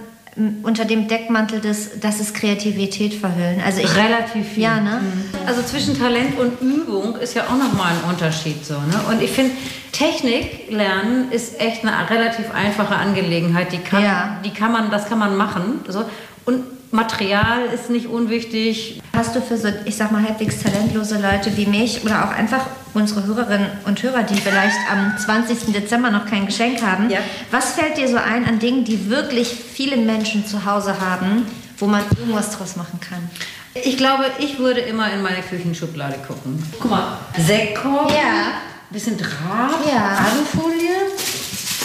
[0.63, 3.61] unter dem Deckmantel des, dass es Kreativität verhüllen?
[3.65, 4.63] Also ich, Relativ viel.
[4.63, 5.01] Ja, ne?
[5.45, 8.75] Also zwischen Talent und Übung ist ja auch nochmal ein Unterschied so.
[8.75, 9.01] Ne?
[9.09, 9.51] Und ich finde,
[9.91, 13.71] Technik lernen ist echt eine relativ einfache Angelegenheit.
[13.73, 14.37] Die kann, Ja.
[14.45, 15.81] die kann man, das kann man machen.
[15.87, 16.05] So.
[16.45, 19.01] Und Material ist nicht unwichtig.
[19.15, 22.65] Hast du für so, ich sag mal, halbwegs talentlose Leute wie mich oder auch einfach
[22.93, 25.73] unsere Hörerinnen und Hörer, die vielleicht am 20.
[25.73, 27.19] Dezember noch kein Geschenk haben, Ja.
[27.49, 31.45] was fällt dir so ein an Dingen, die wirklich viele Menschen zu Hause haben,
[31.77, 33.29] wo man irgendwas draus machen kann?
[33.73, 36.61] Ich glaube, ich würde immer in meine Küchenschublade gucken.
[36.81, 38.51] Guck mal, Sektkork, Ja.
[38.89, 40.25] bisschen Draht, Ja.
[40.29, 40.89] Alufolie,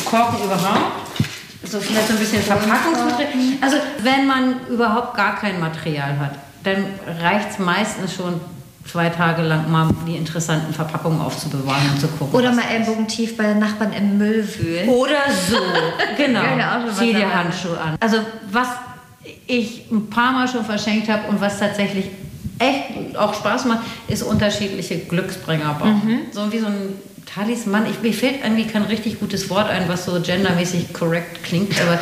[0.05, 0.93] Korken überhaupt.
[1.65, 3.59] So vielleicht so ein bisschen Verpackungsmaterial.
[3.61, 6.33] Also wenn man überhaupt gar kein Material hat,
[6.65, 6.85] dann
[7.21, 8.41] reicht es meistens schon
[8.91, 12.35] zwei Tage lang mal die interessanten Verpackungen aufzubewahren und zu gucken.
[12.35, 14.89] Oder mal Ellbogentief bei Nachbarn im Müll wühlen.
[14.89, 15.57] oder so,
[16.17, 16.43] genau.
[16.97, 17.33] Zieh dir.
[17.33, 17.97] Handschuhe an.
[18.01, 18.19] Also
[18.51, 18.69] was
[19.47, 22.07] ich ein paar Mal schon verschenkt habe und was tatsächlich
[22.59, 26.01] echt auch Spaß macht, ist unterschiedliche Glücksbringer bauen.
[26.05, 26.19] Mhm.
[26.33, 26.95] So wie so ein
[27.37, 27.85] Talisman.
[27.91, 32.01] Ich, mir fällt irgendwie kein richtig gutes Wort ein, was so gendermäßig korrekt klingt, aber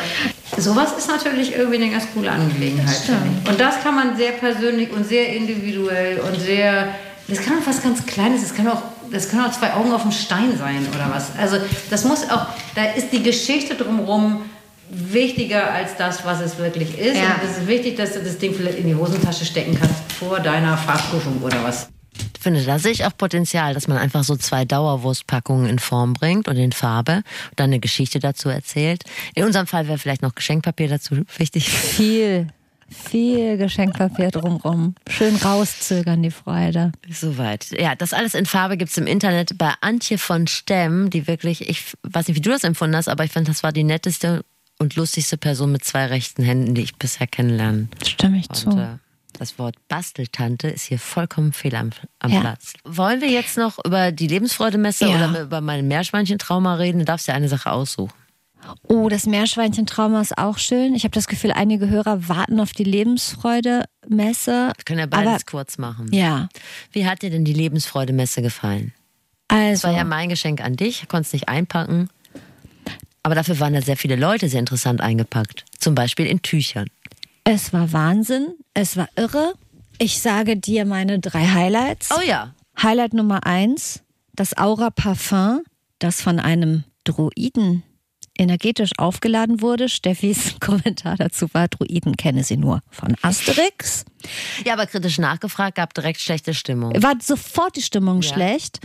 [0.57, 2.95] sowas ist natürlich irgendwie eine ganz coole Angelegenheit.
[2.95, 3.49] ich.
[3.49, 6.87] Und das kann man sehr persönlich und sehr individuell und sehr,
[7.27, 8.81] das kann auch was ganz Kleines, das kann auch,
[9.11, 11.31] das können auch zwei Augen auf dem Stein sein oder was.
[11.37, 11.57] Also
[11.89, 14.41] das muss auch, da ist die Geschichte drumherum
[14.89, 17.17] wichtiger als das, was es wirklich ist.
[17.17, 17.35] Ja.
[17.35, 20.39] Und es ist wichtig, dass du das Ding vielleicht in die Hosentasche stecken kannst vor
[20.39, 21.89] deiner Farbprüfung oder was.
[22.45, 26.13] Ich finde, da sehe ich auch Potenzial, dass man einfach so zwei Dauerwurstpackungen in Form
[26.13, 29.03] bringt und in Farbe und dann eine Geschichte dazu erzählt.
[29.33, 31.67] In unserem Fall wäre vielleicht noch Geschenkpapier dazu wichtig.
[31.71, 32.45] Viel,
[32.87, 34.93] viel Geschenkpapier drumrum.
[35.09, 36.91] Schön rauszögern die Freude.
[37.09, 37.71] Soweit.
[37.71, 41.95] Ja, das alles in Farbe gibt's im Internet bei Antje von Stemm, die wirklich, ich
[42.03, 44.45] weiß nicht, wie du das empfunden hast, aber ich finde, das war die netteste
[44.77, 47.89] und lustigste Person mit zwei rechten Händen, die ich bisher kennenlernen.
[48.05, 48.99] Stimme ich zu.
[49.37, 52.39] Das Wort Basteltante ist hier vollkommen fehl am, am Ja.
[52.39, 52.73] Platz.
[52.85, 55.15] Wollen wir jetzt noch über die Lebensfreude-Messe Ja.
[55.29, 56.99] oder über mein Meerschweinchen-Trauma reden?
[56.99, 58.13] Du darfst dir eine Sache aussuchen.
[58.87, 60.95] Oh, das Meerschweinchen-Trauma ist auch schön.
[60.95, 64.71] Ich habe das Gefühl, einige Hörer warten auf die Lebensfreude-Messe.
[64.75, 66.07] Wir können ja beides Aber- kurz machen.
[66.11, 66.47] Ja,
[66.91, 68.93] Wie hat dir denn die Lebensfreude-Messe gefallen?
[69.49, 69.87] Das also.
[69.89, 72.09] war ja mein Geschenk an dich, ich konnte es nicht einpacken.
[73.21, 75.65] Aber dafür waren da sehr viele Leute sehr interessant eingepackt.
[75.79, 76.87] Zum Beispiel in Tüchern.
[77.47, 79.53] Es war Wahnsinn, es war irre.
[79.99, 82.09] Ich sage dir meine drei Highlights.
[82.11, 82.55] Oh ja.
[82.81, 84.01] Highlight Nummer eins,
[84.33, 85.61] das Aura Parfum,
[85.99, 87.83] das von einem Druiden
[88.37, 89.87] energetisch aufgeladen wurde.
[89.87, 94.03] Steffis Kommentar dazu war, Druiden kenne sie nur von Asterix.
[94.65, 96.91] Ja, aber kritisch nachgefragt, gab direkt schlechte Stimmung.
[97.01, 98.33] War sofort die Stimmung Ja.
[98.33, 98.79] schlecht.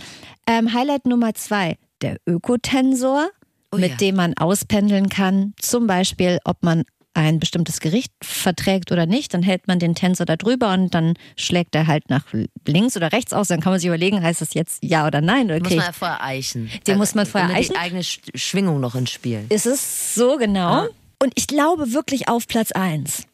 [0.46, 3.30] Ähm, Highlight Nummer zwei, der Ökotensor,
[3.72, 3.96] Oh mit ja.
[3.96, 6.84] dem man auspendeln kann, zum Beispiel, ob man
[7.14, 11.14] ein bestimmtes Gericht verträgt oder nicht, dann hält man den Tensor da drüber und dann
[11.36, 12.24] schlägt er halt nach
[12.66, 13.48] links oder rechts aus.
[13.48, 15.46] Dann kann man sich überlegen, heißt das jetzt ja oder nein?
[15.46, 16.70] Oder Muss krieg man ich- ja vorher eichen.
[16.86, 17.72] Den muss man vorher eichen?
[17.74, 19.44] Die eigene Sch- Schwingung noch ins Spiel.
[19.48, 20.86] Ist es so genau?
[21.22, 23.24] Und ich glaube wirklich auf Platz eins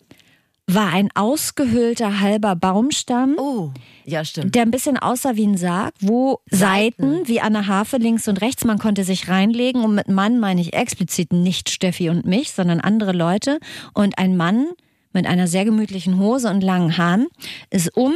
[0.66, 3.36] war ein ausgehöhlter halber Baumstamm.
[3.38, 3.70] Oh,
[4.04, 4.54] ja, stimmt.
[4.54, 8.40] der ein bisschen aussah wie ein Sarg, wo Seiten, wie an der Harfe links und
[8.40, 12.52] rechts, man konnte sich reinlegen und mit Mann meine ich explizit nicht Steffi und mich,
[12.52, 13.60] sondern andere Leute
[13.94, 14.66] und ein Mann
[15.12, 17.28] mit einer sehr gemütlichen Hose und langen Haaren
[17.70, 18.12] ist um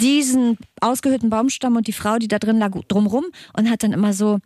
[0.00, 3.24] diesen ausgehöhlten Baumstamm und die Frau, die da drin lag, drumrum
[3.56, 4.38] und hat dann immer so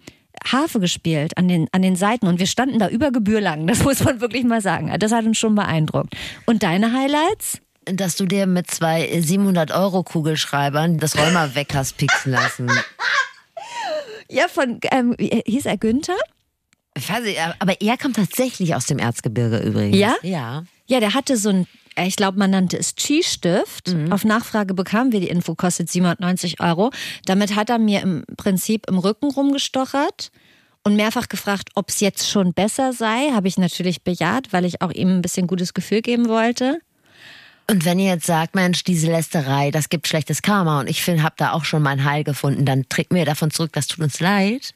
[0.46, 3.82] Harfe gespielt an den, an den Seiten und wir standen da über Gebühr lang, das
[3.84, 4.92] muss man wirklich mal sagen.
[4.98, 6.14] Das hat uns schon beeindruckt.
[6.46, 7.58] Und deine Highlights?
[7.84, 12.70] Dass du dir mit zwei 700-Euro-Kugelschreibern das Rollmal weg hast pixen lassen.
[14.30, 16.16] Ja, von, ähm, wie- hieß er Günther?
[16.96, 19.96] Ich aber er kommt tatsächlich aus dem Erzgebirge übrigens.
[19.96, 20.16] Ja?
[20.22, 20.64] Ja.
[20.86, 21.66] Ja, der hatte so ein, äh,
[22.06, 23.94] ich glaube, man nannte es Chi-Stift.
[24.10, 26.90] Auf Nachfrage bekamen wir die Info, kostet 790 Euro.
[27.24, 30.30] Damit hat er mir im Prinzip im Rücken rumgestochert
[30.84, 33.30] und mehrfach gefragt, ob es jetzt schon besser sei.
[33.32, 36.80] Habe ich natürlich bejaht, weil ich auch ihm ein bisschen gutes Gefühl geben wollte.
[37.70, 41.22] Und wenn ihr jetzt sagt, Mensch, diese Lästerei, das gibt schlechtes Karma und ich finde,
[41.22, 44.20] hab da auch schon mein Heil gefunden, dann trägt mir davon zurück, das tut uns
[44.20, 44.74] leid.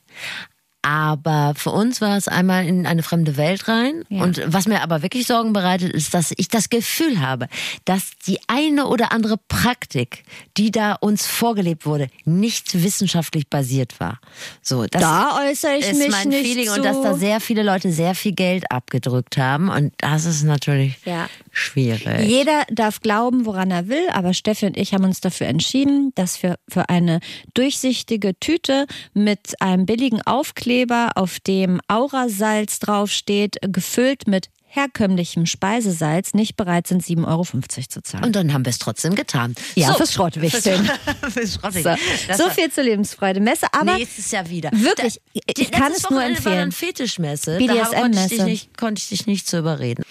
[0.83, 4.03] Aber für uns war es einmal in eine fremde Welt rein.
[4.09, 4.25] Ja.
[4.25, 7.47] Und was mir aber wirklich Sorgen bereitet, ist, dass ich das Gefühl habe,
[7.85, 10.25] dass die eine oder andere Praktik,
[10.57, 14.19] die da uns vorgelebt wurde, nicht wissenschaftlich basiert war.
[14.61, 16.75] So, das Da äußere ich ist mich mein nicht Feeling zu.
[16.75, 19.69] und dass da sehr viele Leute sehr viel Geld abgedrückt haben.
[19.69, 21.29] Und das ist natürlich Ja.
[21.53, 22.27] schwierig.
[22.27, 26.43] Jeder darf glauben, woran er will, aber Steffi und ich haben uns dafür entschieden, dass
[26.43, 27.21] wir für eine
[27.55, 30.72] durchsichtige Tüte mit einem billigen Aufkleber,
[31.15, 38.25] auf dem Aurasalz draufsteht, gefüllt mit herkömmlichem Speisesalz, nicht bereit sind, 7,50 Euro zu zahlen.
[38.25, 39.55] Und dann haben wir es trotzdem getan.
[39.75, 40.91] Ja, fürs Schrottwichteln.
[41.31, 41.99] Fürs Schrottwichteln.
[42.35, 44.71] so, so viel zur Lebensfreude Messe, aber Nächstes Jahr wieder.
[44.73, 46.57] wirklich, Da- ich kann es nur Wochenende war empfehlen.
[46.57, 47.59] dann Fetischmesse.
[47.59, 48.45] Konnte BDSM-Messe.
[48.45, 50.05] nicht, konnte ich dich nicht zu überreden.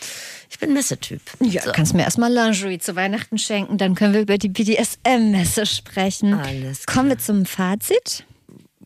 [0.51, 1.21] Ich bin Messetyp.
[1.39, 1.71] Ja, So.
[1.71, 6.35] kannst mir erstmal Lingerie zu Weihnachten schenken, dann können wir über die BDSM-Messe sprechen.
[6.35, 8.25] Alles Kommen wir zum Fazit?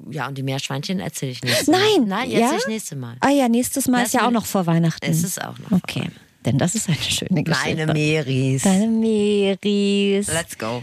[0.10, 1.80] Ja, und die Meerschweinchen erzähle ich nächstes Mal.
[1.80, 2.40] Nein, Nein, ja?
[2.40, 3.16] erzähle ich nächstes Mal.
[3.20, 5.06] Ah ja, nächstes Mal Lass ist ja auch noch vor Weihnachten.
[5.10, 6.10] Es ist auch noch vor Okay,
[6.46, 7.86] denn das ist eine schöne Geschichte.
[7.86, 8.64] Meine Meris.
[8.64, 10.28] Deine Meris.
[10.28, 10.82] Let's go.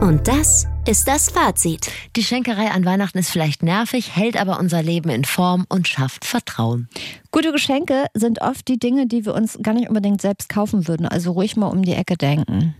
[0.00, 1.90] Und das ist das Fazit.
[2.16, 6.24] Die Schenkerei an Weihnachten ist vielleicht nervig, hält aber unser Leben in Form und schafft
[6.24, 6.88] Vertrauen.
[7.34, 11.06] Gute Geschenke sind oft die Dinge, die wir uns gar nicht unbedingt selbst kaufen würden.
[11.06, 12.74] Also ruhig mal um die Ecke denken.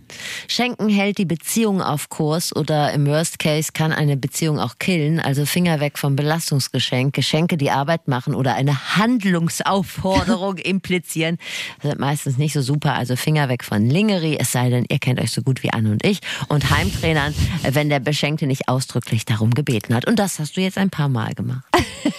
[0.47, 5.21] Schenken hält die Beziehung auf Kurs oder im Worst Case kann eine Beziehung auch killen.
[5.21, 7.15] Also Finger weg vom Belastungsgeschenk.
[7.15, 11.39] Geschenke, die Arbeit machen oder eine Handlungsaufforderung implizieren,
[11.81, 12.93] sind meistens nicht so super.
[12.93, 15.93] Also Finger weg von Lingerie, es sei denn, ihr kennt euch so gut wie Anne
[15.93, 16.21] und ich.
[16.49, 17.35] Und Heimtrainern,
[17.71, 20.07] wenn der Beschenkte nicht ausdrücklich darum gebeten hat.
[20.07, 21.67] Und das hast du jetzt ein paar Mal gemacht.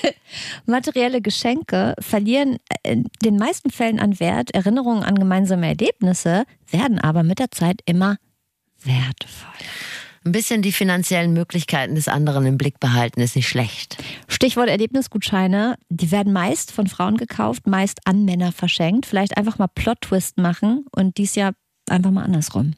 [0.67, 4.51] Materielle Geschenke verlieren in den meisten Fällen an Wert.
[4.51, 8.17] Erinnerungen an gemeinsame Erlebnisse werden aber mit der Zeit immer
[8.83, 9.49] wertvoll.
[10.25, 13.97] Ein bisschen die finanziellen Möglichkeiten des anderen im Blick behalten ist nicht schlecht.
[14.27, 15.75] Stichwort Erlebnisgutscheine.
[15.89, 19.07] Die werden meist von Frauen gekauft, meist an Männer verschenkt.
[19.07, 21.53] Vielleicht einfach mal Plot-Twist machen und dies Jahr
[21.89, 22.75] einfach mal andersrum.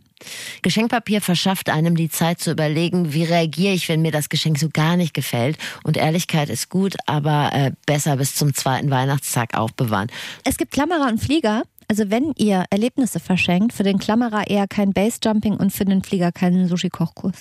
[0.61, 4.69] Geschenkpapier verschafft einem die Zeit zu überlegen, wie reagiere ich, wenn mir das Geschenk so
[4.71, 5.57] gar nicht gefällt.
[5.83, 10.09] Und Ehrlichkeit ist gut, aber äh, besser bis zum zweiten Weihnachtstag aufbewahren.
[10.43, 11.63] Es gibt Klammerer und Flieger.
[11.87, 16.31] Also wenn ihr Erlebnisse verschenkt, für den Klammerer eher kein Basejumping und für den Flieger
[16.31, 17.35] keinen Sushi-Kochkurs.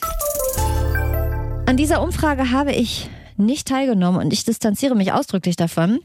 [1.66, 6.00] An dieser Umfrage habe ich nicht teilgenommen und ich distanziere mich ausdrücklich davon.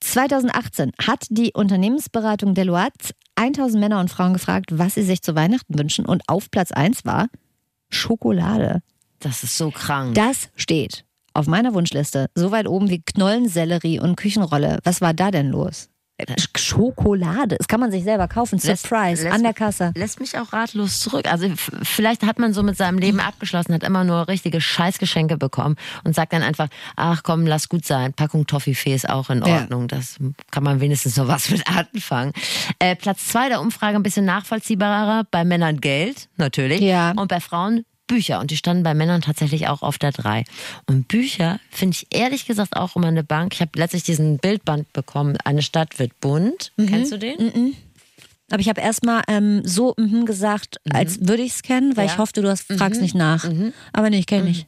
[0.00, 5.78] 2018 hat die Unternehmensberatung Deloitte 1000 Männer und Frauen gefragt, was sie sich zu Weihnachten
[5.78, 7.28] wünschen und auf Platz 1 war
[7.88, 8.82] Schokolade.
[9.18, 10.14] Das ist so krank.
[10.14, 14.78] Das steht auf meiner Wunschliste so weit oben wie Knollensellerie und Küchenrolle.
[14.84, 15.88] Was war da denn los?
[16.56, 17.56] Schokolade.
[17.56, 18.58] Das kann man sich selber kaufen.
[18.58, 19.24] Surprise.
[19.24, 19.92] lässt- an der Kasse.
[19.96, 21.30] Lässt mich auch ratlos zurück.
[21.30, 21.48] Also
[21.82, 26.14] vielleicht hat man so mit seinem Leben abgeschlossen, hat immer nur richtige Scheißgeschenke bekommen und
[26.14, 28.12] sagt dann einfach, ach komm, lass gut sein.
[28.12, 29.60] Packung Toffifee ist auch in Ja.
[29.62, 29.88] Ordnung.
[29.88, 30.16] Das
[30.50, 32.32] kann man wenigstens noch was mit anfangen.
[32.78, 35.24] Äh, Platz zwei der Umfrage ein bisschen nachvollziehbarer.
[35.30, 36.80] Bei Männern Geld, natürlich.
[36.80, 37.12] Ja.
[37.16, 38.40] Und bei Frauen Bücher.
[38.40, 40.42] Und die standen bei Männern tatsächlich auch auf der drei.
[40.86, 43.54] Und Bücher finde ich ehrlich gesagt auch immer eine Bank.
[43.54, 45.36] Ich habe letztlich diesen Bildband bekommen.
[45.44, 46.72] Eine Stadt wird bunt.
[46.76, 46.86] Mhm.
[46.86, 47.76] Kennst du den?
[48.50, 52.12] Aber ich habe erstmal ähm, so mhm gesagt, als würde ich es kennen, weil Ja.
[52.12, 53.48] ich hoffte, du hast, fragst nicht nach.
[53.92, 54.66] Aber nee, ich kenne nicht.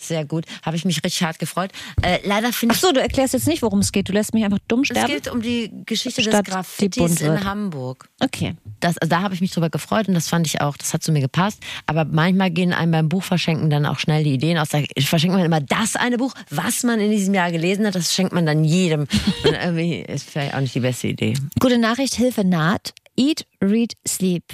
[0.00, 0.44] Sehr gut.
[0.62, 1.72] Habe ich mich richtig hart gefreut.
[2.02, 2.80] Äh, leider finde Ach ich.
[2.82, 4.08] so, du erklärst jetzt nicht, worum es geht.
[4.08, 5.12] Du lässt mich einfach dumm Es sterben.
[5.12, 8.08] geht um die Geschichte Stadt, des Graffitis in Hamburg.
[8.20, 8.54] Okay.
[8.78, 11.02] Das, also da habe ich mich drüber gefreut und das fand ich auch, das hat
[11.02, 11.60] zu mir gepasst.
[11.86, 14.68] Aber manchmal gehen einem beim Buchverschenken dann auch schnell die Ideen aus.
[14.68, 18.14] Da verschenkt man immer das eine Buch, was man in diesem Jahr gelesen hat, das
[18.14, 19.00] schenkt man dann jedem.
[19.00, 21.34] Und irgendwie ist vielleicht auch nicht die beste Idee.
[21.58, 22.94] Gute Nachricht, Hilfe naht.
[23.16, 24.44] Eat, Read, Sleep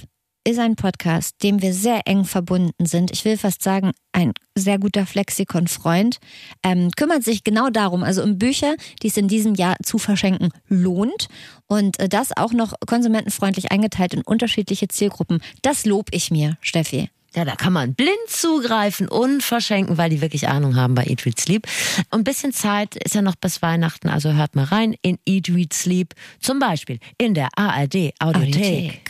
[0.45, 3.11] ist ein Podcast, dem wir sehr eng verbunden sind.
[3.11, 6.19] Ich will fast sagen, ein sehr guter Flexikon-Freund.
[6.63, 10.51] Ähm, kümmert sich genau darum, also um Bücher, die es in diesem Jahr zu verschenken
[10.69, 11.29] lohnt.
[11.67, 15.41] Und äh, das auch noch konsumentenfreundlich eingeteilt in unterschiedliche Zielgruppen.
[15.63, 17.09] Das lob ich mir, Steffi.
[17.35, 21.27] Ja, da kann man blind zugreifen und verschenken, weil die wirklich Ahnung haben bei Eat,
[21.27, 21.67] Read, Sleep.
[22.11, 25.49] Und ein bisschen Zeit ist ja noch bis Weihnachten, also hört mal rein in Eat,
[25.49, 26.15] Read, Sleep.
[26.39, 29.01] Zum Beispiel in der ARD Audiothek.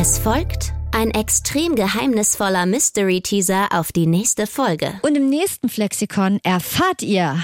[0.00, 4.92] Es folgt ein extrem geheimnisvoller Mystery-Teaser auf die nächste Folge.
[5.02, 7.42] Und im nächsten Flexikon erfahrt ihr,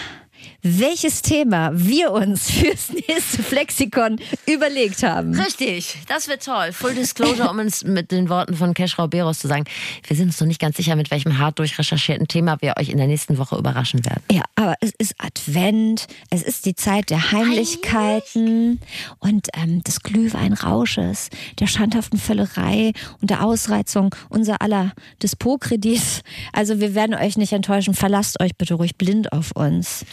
[0.64, 5.38] welches Thema wir uns fürs nächste Flexikon überlegt haben.
[5.38, 6.72] Richtig, das wird toll.
[6.72, 9.64] Full Disclosure, um uns mit den Worten von Keschrau Beros zu sagen,
[10.06, 12.96] wir sind uns noch nicht ganz sicher, mit welchem hart durchrecherchierten Thema wir euch in
[12.96, 14.22] der nächsten Woche überraschen werden.
[14.32, 18.80] Ja, aber es ist Advent, es ist die Zeit der Heimlichkeiten
[19.18, 21.28] und ähm, des Glühweinrausches,
[21.60, 24.92] der schandhaften Völlerei und der Ausreizung unser aller
[25.22, 26.22] Dispo-Kredits.
[26.54, 30.06] Also wir werden euch nicht enttäuschen, verlasst euch bitte ruhig blind auf uns.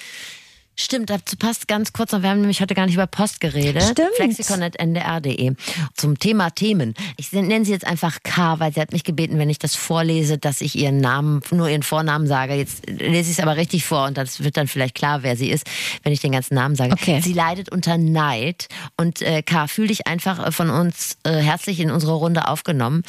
[0.81, 3.83] Stimmt, dazu passt ganz kurz noch, wir haben nämlich heute gar nicht über Post geredet.
[3.83, 4.15] Stimmt.
[4.15, 5.53] Flexikon.ndr.de.
[5.95, 6.95] Zum Thema Themen.
[7.17, 10.39] Ich nenne sie jetzt einfach K, weil sie hat mich gebeten, wenn ich das vorlese,
[10.39, 12.55] dass ich ihren Namen, nur ihren Vornamen sage.
[12.55, 15.51] Jetzt lese ich es aber richtig vor und das wird dann vielleicht klar, wer sie
[15.51, 15.67] ist,
[16.01, 16.93] wenn ich den ganzen Namen sage.
[16.93, 17.21] Okay.
[17.21, 18.67] Sie leidet unter Neid
[18.97, 23.03] und äh, K, fühl dich einfach äh, von uns äh, herzlich in unsere Runde aufgenommen,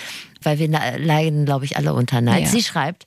[0.45, 2.43] weil wir na- leiden, glaube ich, alle unter Neid.
[2.43, 2.49] Ja.
[2.49, 3.07] Sie schreibt,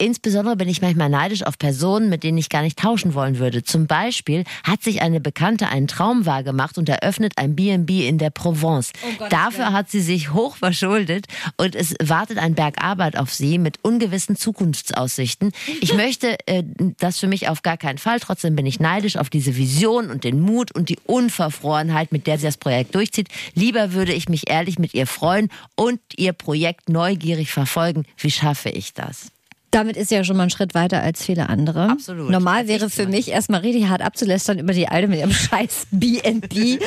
[0.00, 3.62] Insbesondere bin ich manchmal neidisch auf Personen, mit denen ich gar nicht tauschen wollen würde.
[3.62, 8.30] Zum Beispiel hat sich eine Bekannte einen Traum wahrgemacht und eröffnet ein B&B in der
[8.30, 8.92] Provence.
[9.28, 11.26] Dafür hat sie sich hoch verschuldet
[11.58, 15.52] und es wartet ein Berg Arbeit auf sie mit ungewissen Zukunftsaussichten.
[15.82, 16.62] Ich möchte äh,
[16.98, 18.20] das für mich auf gar keinen Fall.
[18.20, 22.38] Trotzdem bin ich neidisch auf diese Vision und den Mut und die Unverfrorenheit, mit der
[22.38, 23.28] sie das Projekt durchzieht.
[23.54, 28.04] Lieber würde ich mich ehrlich mit ihr freuen und ihr Projekt neugierig verfolgen.
[28.18, 29.30] Wie schaffe ich das?
[29.72, 31.88] Damit ist ja schon mal ein Schritt weiter als viele andere.
[31.90, 32.28] Absolut.
[32.28, 36.80] Normal wäre für mich erstmal richtig hart abzulästern über die Alte mit ihrem scheiß B&B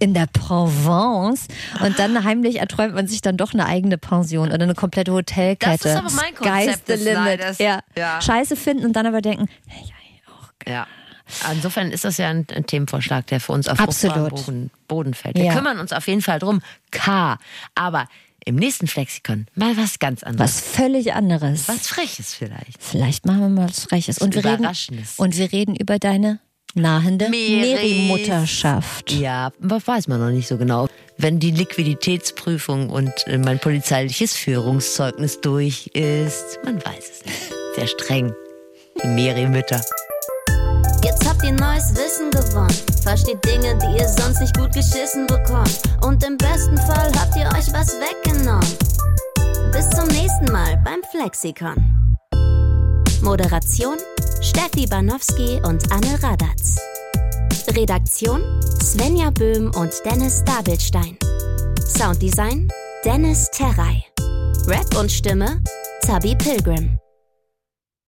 [0.00, 1.46] in der Provence.
[1.80, 5.78] Und dann heimlich erträumt man sich dann doch eine eigene Pension oder eine komplette Hotelkette.
[5.80, 7.18] Das ist aber mein Sky's Konzept the des limit.
[7.20, 7.58] Neides.
[7.58, 7.78] Ja.
[7.96, 8.20] Ja.
[8.20, 9.84] Scheiße finden und dann aber denken, hey,
[10.66, 10.86] Ja.
[11.52, 14.30] Insofern ist das ja ein, ein Themenvorschlag, der für uns auf Absolut.
[14.44, 15.36] Boden, Boden fällt.
[15.36, 15.54] Wir Ja.
[15.54, 16.60] kümmern uns auf jeden Fall drum.
[16.90, 17.38] K.
[17.74, 18.08] Aber
[18.44, 20.56] im nächsten Flexikon mal was ganz anderes.
[20.56, 21.68] was völlig anderes.
[21.68, 22.80] Was Freches vielleicht.
[22.82, 24.18] Vielleicht machen wir mal was Freches.
[24.18, 25.14] Und wir, reden, Überraschendes.
[25.16, 26.40] und wir reden über deine
[26.74, 27.28] nahende.
[27.30, 29.12] Meri-Mutterschaft.
[29.12, 30.88] Ja, was weiß man noch nicht so genau.
[31.16, 37.52] Wenn die Liquiditätsprüfung und äh, mein polizeiliches Führungszeugnis durch ist, man weiß es nicht.
[37.76, 38.34] Sehr streng.
[39.02, 39.80] Die Meri-Mütter.
[41.02, 42.83] Jetzt habt ihr neues Wissen gewonnen.
[43.04, 45.78] Versteht Dinge, die ihr sonst nicht gut geschissen bekommt.
[46.02, 48.66] Und im besten Fall habt ihr euch was weggenommen.
[49.72, 52.16] Bis zum nächsten Mal beim Flexikon.
[53.20, 53.98] Moderation
[54.40, 56.76] Steffi Banowski und Anne Radatz.
[57.76, 58.42] Redaktion
[58.82, 61.18] Svenja Böhm und Dennis Dabelstein.
[61.86, 62.72] Sounddesign
[63.04, 64.02] Dennis Terrei.
[64.66, 65.60] Rap und Stimme
[66.00, 66.98] Zabi Pilgrim.